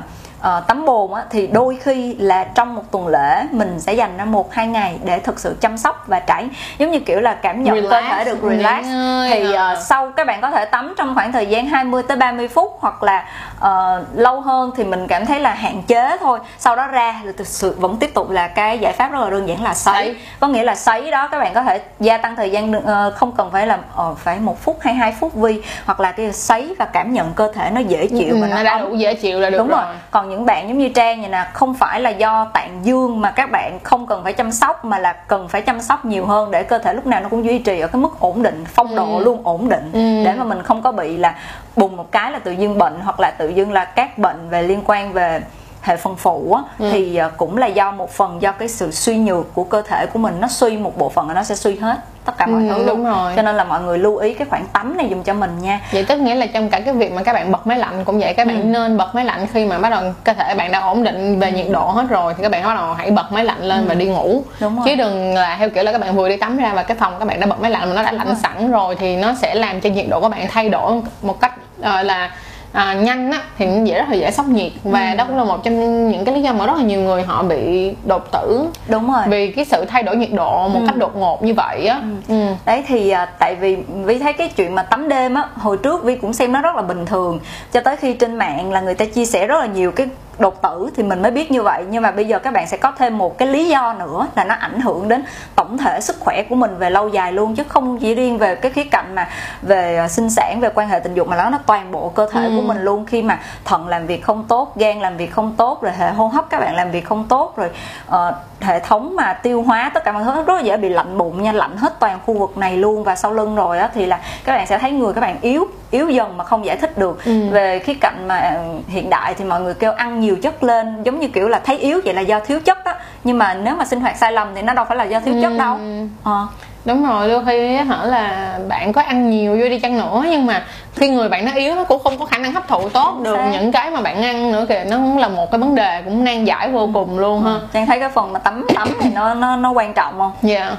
uh, 0.49 0.67
tắm 0.67 0.85
bồn 0.85 1.15
á, 1.15 1.23
thì 1.31 1.47
đôi 1.47 1.77
khi 1.83 2.15
là 2.15 2.45
trong 2.45 2.75
một 2.75 2.83
tuần 2.91 3.09
lễ 3.09 3.47
mình 3.51 3.81
sẽ 3.81 3.95
dành 3.95 4.17
ra 4.17 4.25
một 4.25 4.53
hai 4.53 4.67
ngày 4.67 4.99
để 5.05 5.19
thực 5.19 5.41
sự 5.41 5.57
chăm 5.61 5.79
sóc 5.79 6.05
và 6.07 6.21
trải 6.21 6.49
giống 6.79 6.91
như 6.91 7.01
kiểu 7.01 7.21
là 7.21 7.35
cảm 7.35 7.63
nhận 7.63 7.75
Relax, 7.75 7.91
cơ 7.91 8.01
thể 8.01 8.25
được 8.25 8.39
relax. 8.43 8.85
thì 9.31 9.55
uh, 9.55 9.79
sau 9.85 10.13
các 10.17 10.27
bạn 10.27 10.41
có 10.41 10.51
thể 10.51 10.65
tắm 10.65 10.95
trong 10.99 11.15
khoảng 11.15 11.33
thời 11.33 11.47
gian 11.47 11.67
20 11.67 12.03
tới 12.03 12.17
30 12.17 12.49
phút 12.49 12.79
hoặc 12.81 13.03
là 13.03 13.25
uh, 13.63 14.07
lâu 14.15 14.41
hơn 14.41 14.71
thì 14.77 14.85
mình 14.85 15.07
cảm 15.07 15.27
thấy 15.27 15.41
là 15.41 15.55
hạn 15.55 15.83
chế 15.87 16.17
thôi 16.21 16.39
sau 16.59 16.77
đó 16.77 16.87
ra 16.87 17.21
thì 17.25 17.29
thực 17.37 17.47
sự 17.47 17.77
vẫn 17.79 17.97
tiếp 17.97 18.15
tục 18.15 18.31
là 18.31 18.49
cái 18.49 18.79
giải 18.79 18.93
pháp 18.93 19.13
rất 19.13 19.21
là 19.21 19.31
đơn 19.31 19.49
giản 19.49 19.63
là 19.63 19.75
sấy 19.75 20.17
có 20.41 20.49
nghĩa 20.49 20.63
là 20.63 20.75
sấy 20.75 21.11
đó 21.11 21.29
các 21.29 21.39
bạn 21.39 21.55
có 21.55 21.63
thể 21.63 21.81
gia 22.01 22.19
tăng 22.19 22.37
thời 22.37 22.51
gian 22.51 22.71
uh, 22.77 22.85
không 23.15 23.33
cần 23.33 23.51
phải 23.51 23.67
là 23.67 23.79
uh, 24.11 24.19
phải 24.19 24.39
một 24.41 24.63
phút 24.63 24.79
hay 24.81 24.95
hai 24.95 25.13
phút 25.21 25.35
vi 25.35 25.63
hoặc 25.87 26.01
là 26.01 26.13
cái 26.13 26.33
sấy 26.33 26.75
và 26.79 26.85
cảm 26.85 27.13
nhận 27.13 27.33
cơ 27.35 27.53
thể 27.55 27.71
nó 27.71 27.81
dễ 27.81 28.07
chịu 28.07 28.35
ừ, 28.35 28.39
và 28.41 28.47
nó 28.47 28.63
đã 28.63 28.79
đủ 28.79 28.95
dễ 28.95 29.15
chịu 29.15 29.41
là 29.41 29.51
được 29.51 29.59
đúng 29.59 29.69
rồi. 29.69 29.83
rồi 29.85 29.95
còn 30.11 30.29
những 30.31 30.47
bạn 30.47 30.69
giống 30.69 30.79
như 30.79 30.89
trang 30.89 31.21
vậy 31.21 31.31
nè 31.31 31.47
không 31.53 31.75
phải 31.75 32.01
là 32.01 32.11
do 32.11 32.45
tạng 32.55 32.81
dương 32.83 33.21
mà 33.21 33.31
các 33.31 33.51
bạn 33.51 33.79
không 33.83 34.07
cần 34.07 34.25
phải 34.25 34.33
chăm 34.33 34.53
sóc 34.53 34.85
mà 34.85 34.99
là 34.99 35.13
cần 35.13 35.49
phải 35.49 35.63
chăm 35.63 35.81
sóc 35.81 36.05
nhiều 36.05 36.27
hơn 36.27 36.51
để 36.51 36.63
cơ 36.63 36.79
thể 36.79 36.95
lúc 36.95 37.07
nào 37.07 37.21
nó 37.21 37.29
cũng 37.29 37.45
duy 37.45 37.59
trì 37.59 37.81
ở 37.81 37.87
cái 37.89 38.01
mức 38.01 38.21
ổn 38.21 38.43
định 38.43 38.65
phong 38.75 38.97
độ 38.97 39.19
Ừ. 39.19 39.25
luôn 39.25 39.41
ổn 39.45 39.69
định 39.69 39.91
Ừ. 39.93 40.25
để 40.25 40.33
mà 40.39 40.45
mình 40.45 40.63
không 40.63 40.83
có 40.83 40.93
bị 40.93 41.17
là 41.17 41.35
bùng 41.77 41.97
một 41.97 42.13
cái 42.13 42.33
là 42.33 42.39
tự 42.39 42.53
dưng 42.53 42.79
bệnh 42.79 43.01
hoặc 43.05 43.21
là 43.21 43.31
tự 43.31 43.49
dưng 43.49 43.73
là 43.73 43.85
các 43.85 44.19
bệnh 44.19 44.49
về 44.51 44.63
liên 44.63 44.81
quan 44.87 45.13
về 45.13 45.41
hệ 45.83 45.97
phần 45.97 46.17
phụ 46.17 46.53
á, 46.57 46.63
Ừ. 46.79 46.89
thì 46.93 47.17
ờ, 47.17 47.31
cũng 47.37 47.57
là 47.59 47.67
do 47.67 47.91
một 47.91 48.11
phần 48.11 48.43
do 48.43 48.53
cái 48.53 48.69
sự 48.69 48.91
suy 48.91 49.17
nhược 49.17 49.55
của 49.55 49.65
cơ 49.65 49.83
thể 49.83 50.07
của 50.13 50.19
mình 50.19 50.35
nó 50.41 50.49
suy 50.49 50.77
một 50.77 50.99
bộ 50.99 51.09
phận 51.09 51.29
là 51.29 51.35
nó 51.35 51.43
sẽ 51.43 51.55
suy 51.55 51.77
hết 51.77 51.97
tất 52.25 52.39
cả 52.39 52.47
mọi 52.47 52.63
Ừ, 52.63 52.69
thứ 52.69 52.77
luôn 52.79 52.87
đúng 52.87 53.05
rồi. 53.05 53.33
cho 53.37 53.43
nên 53.43 53.57
là 53.57 53.65
mọi 53.65 53.81
người 53.83 53.99
lưu 53.99 54.17
ý 54.17 54.35
cái 54.35 54.47
khoản 54.51 54.63
tắm 54.73 54.97
này 54.97 55.09
dùng 55.11 55.23
cho 55.23 55.35
mình 55.35 55.51
nha 55.63 55.81
vậy 55.93 56.05
tức 56.09 56.17
nghĩa 56.21 56.35
là 56.35 56.47
trong 56.47 56.69
cả 56.71 56.81
cái 56.81 56.95
việc 56.95 57.13
mà 57.13 57.23
các 57.23 57.33
bạn 57.33 57.53
bật 57.53 57.67
máy 57.67 57.79
lạnh 57.79 58.05
cũng 58.05 58.21
vậy 58.21 58.35
các 58.35 58.47
bạn 58.47 58.61
Ừ. 58.61 58.65
nên 58.65 58.97
bật 58.97 59.15
máy 59.15 59.25
lạnh 59.25 59.47
khi 59.53 59.67
mà 59.67 59.79
bắt 59.79 59.89
đầu 59.91 60.03
cơ 60.25 60.33
thể 60.33 60.55
bạn 60.55 60.73
đã 60.73 60.79
ổn 60.81 61.03
định 61.05 61.41
về 61.41 61.53
nhiệt 61.53 61.67
độ 61.71 61.81
hết 61.87 62.05
rồi 62.09 62.35
thì 62.37 62.43
các 62.43 62.53
bạn 62.53 62.63
bắt 62.65 62.75
đầu 62.75 62.95
hãy 62.95 63.11
bật 63.11 63.33
máy 63.33 63.45
lạnh 63.45 63.63
lên 63.63 63.87
và 63.89 63.95
đi 63.95 64.07
ngủ 64.07 64.33
Ừ. 64.33 64.53
Đúng 64.61 64.77
rồi. 64.77 64.85
chứ 64.87 64.95
đừng 64.97 65.35
là 65.35 65.57
theo 65.59 65.71
kiểu 65.71 65.85
là 65.85 65.93
các 65.93 66.01
bạn 66.01 66.17
vừa 66.17 66.29
đi 66.29 66.37
tắm 66.37 66.57
ra 66.57 66.73
và 66.75 66.83
cái 66.83 66.97
phòng 66.97 67.15
các 67.19 67.25
bạn 67.29 67.41
đã 67.41 67.47
bật 67.47 67.61
máy 67.61 67.71
lạnh 67.71 67.89
mà 67.89 67.95
nó 67.95 68.03
đã 68.03 68.13
lạnh 68.13 68.35
sẵn 68.43 68.71
rồi 68.71 68.97
thì 68.99 69.17
nó 69.17 69.35
sẽ 69.43 69.55
làm 69.55 69.81
cho 69.81 69.91
nhiệt 69.91 70.07
độ 70.11 70.21
của 70.21 70.29
bạn 70.29 70.47
thay 70.51 70.69
đổi 70.69 71.03
một 71.23 71.41
cách 71.41 71.53
ờ, 71.83 72.03
là 72.03 72.31
à, 72.73 72.95
nhanh 72.95 73.31
á 73.31 73.41
thì 73.59 73.67
dễ 73.85 73.99
rất 73.99 74.09
là 74.09 74.15
dễ 74.17 74.31
sốc 74.31 74.47
nhiệt. 74.47 74.73
Và 74.85 75.11
Ừ. 75.11 75.17
đó 75.17 75.25
cũng 75.29 75.37
là 75.37 75.45
một 75.45 75.65
trong 75.65 76.09
những 76.11 76.25
cái 76.25 76.35
lý 76.35 76.43
do 76.43 76.53
mà 76.53 76.67
rất 76.67 76.73
là 76.77 76.83
nhiều 76.83 77.01
người 77.01 77.23
họ 77.23 77.43
bị 77.43 77.93
đột 78.05 78.33
tử. 78.33 78.65
Đúng 78.89 79.13
rồi. 79.13 79.23
Vì 79.29 79.53
cái 79.53 79.65
sự 79.65 79.85
thay 79.85 80.03
đổi 80.03 80.17
nhiệt 80.17 80.33
độ 80.33 80.69
một 80.69 80.81
cách 80.87 80.97
đột 80.97 81.17
ngột 81.17 81.43
như 81.43 81.55
vậy 81.55 81.87
á. 81.87 82.01
Ừ. 82.29 82.35
đấy 82.67 82.85
thì 82.87 83.11
à, 83.11 83.27
tại 83.39 83.55
vì 83.55 83.77
vi 84.05 84.19
thấy 84.19 84.33
cái 84.33 84.49
chuyện 84.57 84.75
mà 84.75 84.83
tắm 84.83 85.09
đêm 85.09 85.35
á 85.35 85.45
hồi 85.57 85.77
trước 85.83 86.05
vi 86.05 86.17
cũng 86.17 86.33
xem 86.33 86.53
nó 86.53 86.61
rất 86.61 86.77
là 86.77 86.83
bình 86.83 87.07
thường. 87.07 87.41
Cho 87.73 87.81
tới 87.81 87.97
khi 87.97 88.13
trên 88.13 88.35
mạng 88.37 88.73
là 88.73 88.81
người 88.81 88.95
ta 88.95 89.05
chia 89.05 89.25
sẻ 89.27 89.47
rất 89.47 89.61
là 89.61 89.67
nhiều 89.67 89.93
cái 89.93 90.07
đột 90.39 90.63
tử 90.63 90.91
thì 90.97 91.03
mình 91.03 91.23
mới 91.23 91.31
biết 91.31 91.51
như 91.51 91.63
vậy. 91.63 91.85
Nhưng 91.91 92.03
mà 92.03 92.11
bây 92.11 92.25
giờ 92.25 92.39
các 92.39 92.53
bạn 92.53 92.69
sẽ 92.69 92.77
có 92.77 92.93
thêm 92.99 93.19
một 93.19 93.39
cái 93.39 93.49
lý 93.49 93.69
do 93.69 93.93
nữa 93.93 94.27
là 94.37 94.45
nó 94.45 94.55
ảnh 94.55 94.81
hưởng 94.81 95.09
đến 95.09 95.25
tổng 95.57 95.79
thể 95.79 96.01
sức 96.01 96.17
khỏe 96.21 96.43
của 96.49 96.55
mình 96.55 96.79
về 96.79 96.91
lâu 96.91 97.09
dài 97.09 97.33
luôn 97.33 97.55
chứ 97.55 97.63
không 97.69 97.99
chỉ 97.99 98.15
riêng 98.15 98.39
về 98.39 98.55
cái 98.55 98.73
khía 98.73 98.85
cạnh 98.85 99.15
mà 99.15 99.29
về 99.63 99.97
à, 99.97 100.09
sinh 100.09 100.31
sản 100.31 100.61
về 100.61 100.69
quan 100.75 100.89
hệ 100.89 101.01
tình 101.01 101.15
dục 101.15 101.29
mà 101.29 101.37
nó 101.37 101.51
nó 101.51 101.59
toàn 101.67 101.93
bộ 101.93 102.09
cơ 102.09 102.29
thể 102.33 102.51
của 102.57 102.63
mình 102.63 102.83
luôn. 102.83 103.07
Khi 103.07 103.23
mà 103.23 103.39
thận 103.65 103.89
làm 103.89 104.07
việc 104.07 104.25
không 104.25 104.45
tốt 104.45 104.77
gan 104.77 105.01
làm 105.01 105.17
việc 105.17 105.33
không 105.33 105.55
tốt 105.57 105.83
rồi 105.83 105.93
hệ 105.99 106.11
hô 106.11 106.27
hấp 106.27 106.51
các 106.51 106.61
bạn 106.61 106.75
làm 106.75 106.91
việc 106.91 107.05
không 107.05 107.29
tốt 107.29 107.57
rồi 107.57 107.71
ờ, 108.07 108.35
hệ 108.61 108.81
thống 108.81 109.17
mà 109.17 109.33
tiêu 109.33 109.63
hóa 109.63 109.91
tất 109.95 110.05
cả 110.05 110.13
mọi 110.13 110.25
thứ 110.25 110.43
rất 110.43 110.55
là 110.55 110.61
dễ 110.61 110.77
bị 110.77 110.89
lạnh 110.89 111.19
bụng 111.19 111.43
nha 111.43 111.53
lạnh 111.53 111.77
hết 111.77 112.01
toàn 112.01 112.19
khu 112.27 112.39
vực 112.39 112.59
này 112.59 112.77
luôn. 112.77 113.05
Và 113.05 113.17
sau 113.17 113.33
lưng 113.33 113.57
rồi 113.57 113.79
á 113.79 113.91
thì 113.95 114.07
là 114.07 114.21
các 114.45 114.53
bạn 114.53 114.67
sẽ 114.67 114.79
thấy 114.79 114.93
người 114.93 115.13
các 115.15 115.21
bạn 115.21 115.37
yếu 115.41 115.67
yếu 115.93 116.09
dần 116.09 116.37
mà 116.37 116.45
không 116.45 116.65
giải 116.65 116.77
thích 116.77 116.99
được. 116.99 117.25
Ừ. 117.25 117.51
về 117.51 117.79
khía 117.79 117.95
cạnh 117.95 118.29
mà 118.29 118.39
ờ, 118.39 118.65
hiện 118.89 119.11
đại 119.11 119.35
thì 119.35 119.45
mọi 119.45 119.61
người 119.61 119.75
kêu 119.75 119.93
ăn 119.93 120.21
nhiều 120.21 120.37
chất 120.43 120.63
lên 120.63 121.03
giống 121.03 121.21
như 121.21 121.29
kiểu 121.29 121.49
là 121.49 121.59
thấy 121.65 121.79
yếu 121.79 122.01
vậy 122.05 122.15
là 122.15 122.21
do 122.21 122.41
thiếu 122.41 122.61
chất 122.65 122.85
á. 122.85 122.95
Nhưng 123.25 123.39
mà 123.39 123.55
nếu 123.55 123.77
mà 123.77 123.85
sinh 123.85 124.01
hoạt 124.01 124.17
sai 124.17 124.33
lầm 124.33 124.49
thì 124.55 124.63
nó 124.63 124.75
đâu 124.75 124.85
phải 124.89 124.97
là 124.97 125.05
do 125.05 125.21
thiếu 125.21 125.35
chất 125.43 125.53
đâu. 125.59 125.79
Ờ 126.25 126.47
đúng 126.85 127.07
rồi 127.07 127.29
đôi 127.29 127.45
khi 127.47 127.77
á, 127.77 127.85
hả 127.85 128.05
là 128.05 128.59
bạn 128.69 128.93
có 128.93 129.03
ăn 129.03 129.31
nhiều 129.31 129.57
vô 129.61 129.69
đi 129.69 129.79
chăng 129.79 129.99
nữa 129.99 130.25
nhưng 130.31 130.47
mà 130.47 130.63
khi 130.97 131.09
người 131.09 131.29
bạn 131.29 131.45
nó 131.45 131.53
yếu 131.55 131.75
nó 131.75 131.85
cũng 131.85 132.03
không 132.05 132.19
có 132.19 132.25
khả 132.25 132.39
năng 132.39 132.53
hấp 132.53 132.69
thụ 132.69 132.89
tốt 132.89 133.21
được 133.23 133.39
những 133.53 133.73
cái 133.73 133.91
mà 133.91 134.01
bạn 134.01 134.23
ăn 134.23 134.53
nữa 134.53 134.67
kìa 134.69 134.85
nó 134.91 134.97
cũng 134.97 135.19
là 135.19 135.29
một 135.29 135.51
cái 135.51 135.59
vấn 135.59 135.75
đề 135.75 136.03
cũng 136.05 136.25
nan 136.25 136.45
giải 136.45 136.69
vô 136.69 136.91
cùng 136.95 137.19
luôn 137.19 137.45
ha. 137.45 137.55
Trang 137.73 137.87
thấy 137.87 138.01
cái 138.01 138.09
phần 138.09 138.33
mà 138.33 138.39
tắm 138.39 138.67
tắm 138.75 138.89
thì 139.01 139.11
nó 139.15 139.35
nó 139.35 139.57
nó 139.57 139.71
quan 139.71 139.95
trọng 139.95 140.19
không? 140.19 140.33
Dạ. 140.43 140.71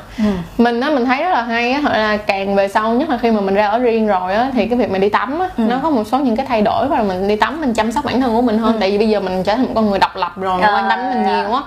Mình 0.57 0.81
á 0.81 0.89
mình 0.89 1.05
thấy 1.05 1.23
rất 1.23 1.29
là 1.29 1.41
hay 1.41 1.71
á 1.71 1.81
là 1.83 2.17
càng 2.17 2.55
về 2.55 2.67
sau 2.67 2.93
nhất 2.93 3.09
là 3.09 3.17
khi 3.17 3.31
mà 3.31 3.41
mình 3.41 3.55
ra 3.55 3.67
ở 3.69 3.79
riêng 3.79 4.07
rồi 4.07 4.33
á 4.33 4.51
thì 4.53 4.67
cái 4.67 4.77
việc 4.79 4.91
mà 4.91 4.97
đi 4.97 5.09
tắm 5.09 5.39
á 5.39 5.47
nó 5.57 5.79
có 5.83 5.89
một 5.89 6.03
số 6.11 6.17
những 6.17 6.35
cái 6.35 6.45
thay 6.45 6.61
đổi 6.61 6.87
và 6.87 7.03
mình 7.03 7.27
đi 7.27 7.35
tắm 7.35 7.61
mình 7.61 7.73
chăm 7.73 7.91
sóc 7.91 8.05
bản 8.05 8.21
thân 8.21 8.35
của 8.35 8.41
mình 8.41 8.57
hơn. 8.57 8.77
Tại 8.79 8.91
vì 8.91 8.97
bây 8.97 9.09
giờ 9.09 9.19
mình 9.19 9.43
trở 9.43 9.55
thành 9.55 9.65
một 9.65 9.71
con 9.75 9.89
người 9.89 9.99
độc 9.99 10.15
lập 10.15 10.31
rồi 10.35 10.57
mình 10.57 10.65
À, 10.65 10.73
quan 10.73 10.89
tâm 10.89 10.99
mình 11.09 11.23
nhiều 11.23 11.53
á 11.53 11.61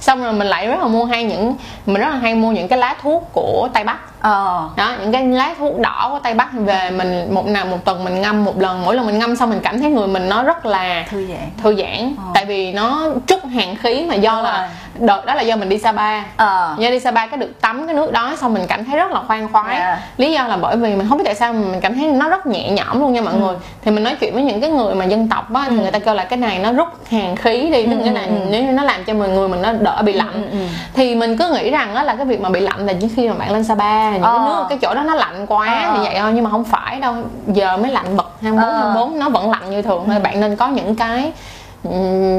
xong 0.00 0.22
rồi 0.22 0.32
mình 0.32 0.46
lại 0.46 0.66
rất 0.66 0.80
là 0.80 0.86
mua 0.86 1.04
hay 1.04 1.24
những 1.24 1.54
mình 1.86 2.00
rất 2.00 2.08
là 2.10 2.16
hay 2.16 2.34
mua 2.34 2.52
những 2.52 2.68
cái 2.68 2.78
lá 2.78 2.96
thuốc 3.02 3.28
của 3.32 3.68
tây 3.72 3.84
bắc. 3.84 3.98
Ờ. 4.20 4.68
Đó 4.76 4.94
những 5.00 5.12
cái 5.12 5.26
lá 5.26 5.54
thuốc 5.58 5.78
đỏ 5.78 6.08
của 6.12 6.18
tây 6.18 6.34
bắc 6.34 6.48
về 6.52 6.90
mình 6.90 7.34
một 7.34 7.46
nào 7.46 7.66
một 7.66 7.78
tuần 7.84 8.04
mình 8.04 8.20
ngâm 8.20 8.44
một 8.44 8.60
lần 8.60 8.84
mỗi 8.84 8.94
lần 8.94 9.06
mình 9.06 9.18
ngâm 9.18 9.36
xong 9.36 9.50
mình 9.50 9.60
cảm 9.62 9.80
thấy 9.80 9.90
người 9.90 10.08
mình 10.08 10.28
nó 10.28 10.42
rất 10.42 10.66
là 10.66 11.04
thư 11.10 11.26
giãn. 11.26 11.50
thư 11.62 11.76
giãn. 11.76 12.14
Tại 12.34 12.44
vì 12.44 12.72
nó 12.72 13.08
trút 13.26 13.44
hàng 13.44 13.76
khí 13.76 14.06
mà 14.08 14.14
do 14.14 14.34
Đúng 14.34 14.44
là 14.44 14.58
rồi. 14.58 14.68
Đợt 14.98 15.26
đó 15.26 15.34
là 15.34 15.42
do 15.42 15.56
mình 15.56 15.68
đi 15.68 15.78
Sapa. 15.78 16.22
Ờ. 16.36 16.74
Do 16.78 16.90
đi 16.90 17.00
Sapa 17.00 17.26
cái 17.26 17.38
được 17.38 17.60
tắm 17.60 17.86
cái 17.86 17.94
nước 17.94 18.12
đó 18.12 18.34
xong 18.40 18.54
mình 18.54 18.62
cảm 18.68 18.84
thấy 18.84 18.96
rất 18.96 19.10
là 19.10 19.20
khoan 19.26 19.48
khoái. 19.52 19.76
Dạ. 19.78 19.98
lý 20.16 20.32
do 20.32 20.46
là 20.46 20.56
bởi 20.56 20.76
vì 20.76 20.94
mình 20.96 21.06
không 21.08 21.18
biết 21.18 21.24
tại 21.24 21.34
sao 21.34 21.52
mình 21.52 21.80
cảm 21.80 21.94
thấy 21.94 22.06
nó 22.12 22.28
rất 22.28 22.46
nhẹ 22.46 22.70
nhõm 22.70 23.00
luôn 23.00 23.12
nha 23.12 23.20
Ừ. 23.20 23.24
mọi 23.24 23.34
người. 23.34 23.54
Thì 23.82 23.90
mình 23.90 24.04
nói 24.04 24.16
chuyện 24.20 24.34
với 24.34 24.42
những 24.42 24.60
cái 24.60 24.70
người 24.70 24.94
mà 24.94 25.04
dân 25.04 25.28
tộc 25.28 25.54
á 25.54 25.64
thì 25.70 25.76
người 25.76 25.90
ta 25.90 25.98
kêu 25.98 26.14
là 26.14 26.24
cái 26.24 26.36
này 26.36 26.58
nó 26.58 26.72
rút 26.72 26.88
hàng 27.10 27.36
khí 27.36 27.70
đi 27.72 27.86
tức 27.86 27.96
nghĩa 27.96 28.10
là 28.10 28.26
nếu 28.50 28.64
như 28.64 28.72
nó 28.72 28.82
làm 28.84 29.04
cho 29.04 29.12
người 29.14 29.28
người 29.28 29.48
mình 29.48 29.62
nó 29.62 29.72
đỡ 29.72 30.02
bị 30.04 30.12
lạnh. 30.12 30.48
ừ, 30.52 30.58
thì 30.94 31.14
mình 31.14 31.36
cứ 31.36 31.52
nghĩ 31.52 31.70
rằng 31.70 31.94
á 31.94 32.02
là 32.02 32.14
cái 32.16 32.26
việc 32.26 32.40
mà 32.40 32.48
bị 32.48 32.60
lạnh 32.60 32.86
là 32.86 32.92
chỉ 33.00 33.08
khi 33.16 33.28
mà 33.28 33.34
bạn 33.34 33.50
lên 33.52 33.64
Sapa 33.64 34.10
những 34.10 34.22
cái 34.22 34.32
Ờ. 34.32 34.44
nước 34.48 34.64
cái 34.68 34.78
chỗ 34.82 34.94
đó 34.94 35.02
nó 35.02 35.14
lạnh 35.14 35.46
quá 35.46 35.82
Ờ. 35.84 35.92
thì 35.96 36.04
vậy 36.04 36.16
thôi 36.20 36.30
nhưng 36.34 36.44
mà 36.44 36.50
không 36.50 36.64
phải 36.64 37.00
đâu. 37.00 37.14
Giờ 37.46 37.76
mới 37.76 37.90
lạnh 37.90 38.16
bật 38.16 38.30
24 38.42 38.70
Ờ. 38.70 38.78
24 38.78 39.18
nó 39.18 39.28
vẫn 39.28 39.50
lạnh 39.50 39.70
như 39.70 39.82
thường 39.82 40.04
thôi. 40.06 40.18
Bạn 40.22 40.40
nên 40.40 40.56
có 40.56 40.68
những 40.68 40.94
cái 40.96 41.32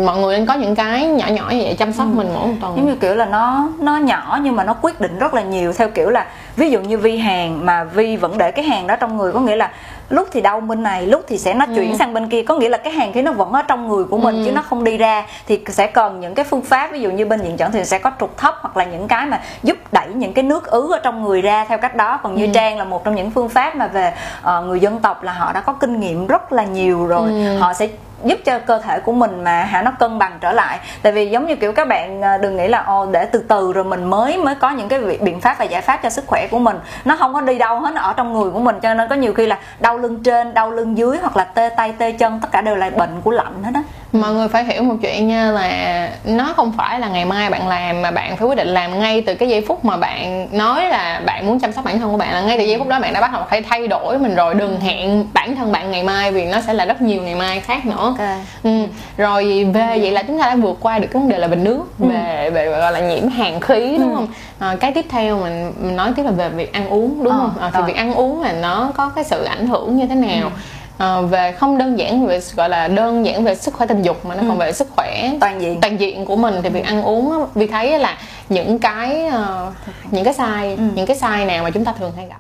mọi 0.06 0.18
người 0.20 0.38
nên 0.38 0.46
có 0.46 0.54
những 0.54 0.76
cái 0.76 1.06
nhỏ 1.06 1.28
nhỏ 1.28 1.50
như 1.50 1.60
vậy 1.64 1.76
chăm 1.80 1.94
sóc 1.94 2.08
mình 2.08 2.28
mỗi 2.34 2.48
một 2.48 2.54
tuần. 2.62 2.78
Giống 2.78 2.88
như 2.88 2.96
kiểu 2.96 3.16
là 3.16 3.26
nó 3.26 3.70
nó 3.80 3.98
nhỏ 3.98 4.40
nhưng 4.44 4.56
mà 4.56 4.64
nó 4.64 4.76
quyết 4.82 5.02
định 5.02 5.20
rất 5.20 5.34
là 5.34 5.42
nhiều. 5.42 5.74
Theo 5.74 5.90
kiểu 5.90 6.10
là 6.10 6.26
ví 6.56 6.72
dụ 6.72 6.80
như 6.80 6.98
vi 6.98 7.18
hàng 7.18 7.66
mà 7.66 7.84
vi 7.84 8.16
vẫn 8.16 8.38
để 8.38 8.52
cái 8.52 8.66
hàng 8.66 8.88
đó 8.88 8.96
trong 8.96 9.18
người 9.18 9.32
có 9.32 9.40
nghĩa 9.40 9.56
là 9.56 9.72
lúc 10.10 10.28
thì 10.32 10.42
đau 10.42 10.60
bên 10.60 10.84
này 10.84 11.08
lúc 11.08 11.26
thì 11.28 11.38
sẽ 11.38 11.54
nó 11.54 11.66
chuyển 11.76 11.98
sang 11.98 12.14
bên 12.14 12.30
kia. 12.30 12.44
Có 12.44 12.56
nghĩa 12.56 12.70
là 12.70 12.78
cái 12.78 12.94
hàng 12.94 13.14
khí 13.14 13.22
nó 13.22 13.32
vẫn 13.32 13.52
ở 13.52 13.62
trong 13.62 13.88
người 13.88 14.04
của 14.04 14.18
mình 14.18 14.44
chứ 14.46 14.52
nó 14.52 14.62
không 14.62 14.84
đi 14.84 14.98
ra. 14.98 15.26
Thì 15.48 15.60
sẽ 15.68 15.88
cần 15.88 16.20
những 16.20 16.36
cái 16.36 16.46
phương 16.46 16.62
pháp 16.62 16.92
ví 16.92 17.02
dụ 17.02 17.12
như 17.12 17.26
bên 17.26 17.42
diện 17.42 17.58
trận 17.58 17.72
thì 17.72 17.86
sẽ 17.86 18.00
có 18.00 18.12
trục 18.20 18.38
thấp 18.38 18.56
hoặc 18.62 18.78
là 18.78 18.84
những 18.84 19.08
cái 19.08 19.26
mà 19.26 19.42
giúp 19.64 19.78
đẩy 19.92 20.08
những 20.14 20.34
cái 20.34 20.44
nước 20.44 20.72
ứ 20.72 20.92
ở 20.92 21.00
trong 21.04 21.24
người 21.24 21.42
ra 21.42 21.66
theo 21.66 21.78
cách 21.78 21.96
đó. 21.96 22.20
Còn 22.24 22.36
như 22.36 22.48
trang 22.54 22.78
là 22.78 22.84
một 22.84 23.06
trong 23.06 23.16
những 23.16 23.32
phương 23.32 23.50
pháp 23.50 23.76
mà 23.76 23.88
về 23.88 24.14
ờ, 24.42 24.62
người 24.62 24.80
dân 24.80 25.00
tộc 25.00 25.24
là 25.24 25.34
họ 25.34 25.54
đã 25.54 25.62
có 25.62 25.74
kinh 25.74 26.00
nghiệm 26.00 26.28
rất 26.28 26.52
là 26.54 26.64
nhiều 26.64 27.06
rồi. 27.06 27.32
Họ 27.60 27.74
sẽ 27.74 27.88
giúp 28.24 28.40
cho 28.46 28.60
cơ 28.60 28.80
thể 28.80 29.00
của 29.00 29.12
mình 29.12 29.44
mà 29.44 29.64
hả, 29.64 29.82
nó 29.82 29.92
cân 30.00 30.20
bằng 30.20 30.38
trở 30.42 30.52
lại. 30.52 30.80
Tại 31.02 31.14
vì 31.14 31.30
giống 31.30 31.48
như 31.48 31.56
kiểu 31.56 31.74
các 31.74 31.88
bạn 31.88 32.22
à, 32.22 32.38
đừng 32.38 32.58
nghĩ 32.58 32.68
là, 32.68 32.84
ồ, 32.84 33.06
để 33.12 33.26
từ 33.26 33.40
từ 33.48 33.74
rồi 33.74 33.84
mình 33.84 34.10
mới 34.10 34.38
mới 34.38 34.56
có 34.56 34.70
những 34.70 34.90
cái 34.90 35.00
biện 35.22 35.42
pháp 35.42 35.60
và 35.60 35.66
giải 35.66 35.82
pháp 35.82 36.00
cho 36.04 36.10
sức 36.10 36.24
khỏe 36.28 36.48
của 36.52 36.60
mình. 36.60 36.78
Nó 37.06 37.16
không 37.16 37.34
có 37.34 37.42
đi 37.42 37.58
đâu 37.58 37.80
hết, 37.80 37.92
nó 37.94 38.02
ở 38.02 38.14
trong 38.18 38.34
người 38.34 38.52
của 38.52 38.60
mình, 38.60 38.80
cho 38.82 38.94
nên 38.94 39.10
có 39.10 39.16
nhiều 39.16 39.34
khi 39.34 39.46
là 39.46 39.60
đau 39.80 39.98
lưng 39.98 40.24
trên, 40.24 40.54
đau 40.54 40.72
lưng 40.72 40.98
dưới 40.98 41.18
hoặc 41.22 41.38
là 41.38 41.44
tê 41.44 41.70
tay, 41.70 41.94
tê 41.98 42.12
chân, 42.12 42.40
tất 42.42 42.50
cả 42.52 42.62
đều 42.62 42.76
là 42.76 42.90
bệnh 42.90 43.22
của 43.24 43.32
lạnh 43.32 43.64
hết 43.64 43.72
đó 43.74 43.82
mọi 44.14 44.34
người 44.34 44.48
phải 44.48 44.64
hiểu 44.64 44.84
một 44.84 44.96
chuyện 45.02 45.28
nha 45.28 45.52
là 45.52 46.10
nó 46.26 46.54
không 46.56 46.72
phải 46.78 47.00
là 47.00 47.08
ngày 47.10 47.26
mai 47.26 47.50
bạn 47.50 47.68
làm 47.68 48.02
mà 48.02 48.12
bạn 48.12 48.38
phải 48.38 48.48
quyết 48.48 48.56
định 48.58 48.68
làm 48.68 49.00
ngay 49.00 49.22
từ 49.22 49.36
cái 49.36 49.50
giây 49.50 49.66
phút 49.68 49.86
mà 49.86 49.98
bạn 49.98 50.48
nói 50.58 50.86
là 50.86 51.22
bạn 51.26 51.46
muốn 51.48 51.60
chăm 51.60 51.72
sóc 51.72 51.86
bản 51.86 52.00
thân 52.00 52.12
của 52.12 52.18
bạn 52.18 52.34
là 52.34 52.42
ngay 52.42 52.58
từ 52.58 52.64
giây 52.64 52.80
phút 52.80 52.88
đó 52.88 53.00
bạn 53.00 53.14
đã 53.14 53.22
bắt 53.22 53.32
đầu 53.34 53.42
phải 53.50 53.62
thay 53.62 53.88
đổi 53.88 54.18
mình 54.20 54.36
rồi. 54.36 54.54
Đừng 54.56 54.80
hẹn 54.80 55.26
bản 55.34 55.56
thân 55.56 55.72
bạn 55.72 55.92
ngày 55.92 56.04
mai 56.04 56.32
vì 56.32 56.46
nó 56.46 56.62
sẽ 56.62 56.74
là 56.74 56.86
rất 56.86 57.02
nhiều 57.02 57.22
ngày 57.22 57.36
mai 57.36 57.60
khác 57.60 57.86
nữa. 57.86 57.96
Ok. 57.98 58.20
ừ. 58.64 58.70
rồi 59.18 59.64
về 59.74 60.00
vậy 60.02 60.12
là 60.12 60.24
chúng 60.24 60.40
ta 60.40 60.46
đã 60.50 60.56
vượt 60.56 60.78
qua 60.82 61.00
được 61.00 61.08
cái 61.12 61.20
vấn 61.22 61.30
đề 61.30 61.38
là 61.38 61.48
bình 61.48 61.64
nước 61.64 61.84
về 61.98 62.50
về 62.54 62.66
gọi 62.66 62.92
là 62.92 63.00
nhiễm 63.00 63.28
hàn 63.28 63.60
khí 63.60 63.98
đúng 64.00 64.16
không? 64.16 64.28
À, 64.60 64.76
cái 64.80 64.92
tiếp 64.92 65.06
theo 65.10 65.38
mình, 65.38 65.74
mình 65.80 65.96
nói 65.96 66.12
tiếp 66.16 66.24
là 66.24 66.32
về 66.32 66.50
việc 66.50 66.74
ăn 66.74 66.90
uống 66.90 67.24
đúng 67.24 67.34
Ờ, 67.34 67.40
không? 67.40 67.52
À, 67.60 67.70
thì 67.74 67.80
rồi. 67.80 67.88
việc 67.88 67.96
ăn 67.96 68.14
uống 68.14 68.42
là 68.42 68.52
nó 68.52 68.92
có 68.96 69.10
cái 69.16 69.24
sự 69.24 69.44
ảnh 69.44 69.68
hưởng 69.68 69.98
như 69.98 70.08
thế 70.08 70.16
nào 70.16 70.52
Ờ, 70.98 71.22
về 71.22 71.52
không 71.52 71.78
đơn 71.78 72.00
giản 72.00 72.28
về 72.28 72.40
gọi 72.56 72.70
là 72.70 72.88
đơn 72.88 73.26
giản 73.26 73.44
về 73.44 73.56
sức 73.56 73.74
khỏe 73.74 73.88
tình 73.88 74.02
dục 74.02 74.26
mà 74.26 74.36
nó 74.36 74.44
còn 74.48 74.58
về 74.58 74.72
sức 74.72 74.88
khỏe 74.96 75.32
toàn 75.42 75.62
diện. 75.62 75.82
toàn 75.82 76.00
diện 76.00 76.26
của 76.26 76.36
mình. 76.36 76.56
Thì 76.64 76.70
việc 76.70 76.86
ăn 76.86 77.04
uống 77.04 77.32
á, 77.32 77.38
vì 77.56 77.68
thấy 77.68 78.00
là 78.00 78.18
những 78.50 78.80
cái 78.80 79.28
ờ, 79.28 79.72
những 80.12 80.24
cái 80.24 80.34
sai 80.34 80.78
những 80.96 81.06
cái 81.06 81.18
sai 81.18 81.46
nào 81.46 81.64
mà 81.64 81.70
chúng 81.70 81.86
ta 81.86 81.94
thường 82.00 82.12
hay 82.16 82.28
gặp 82.28 82.40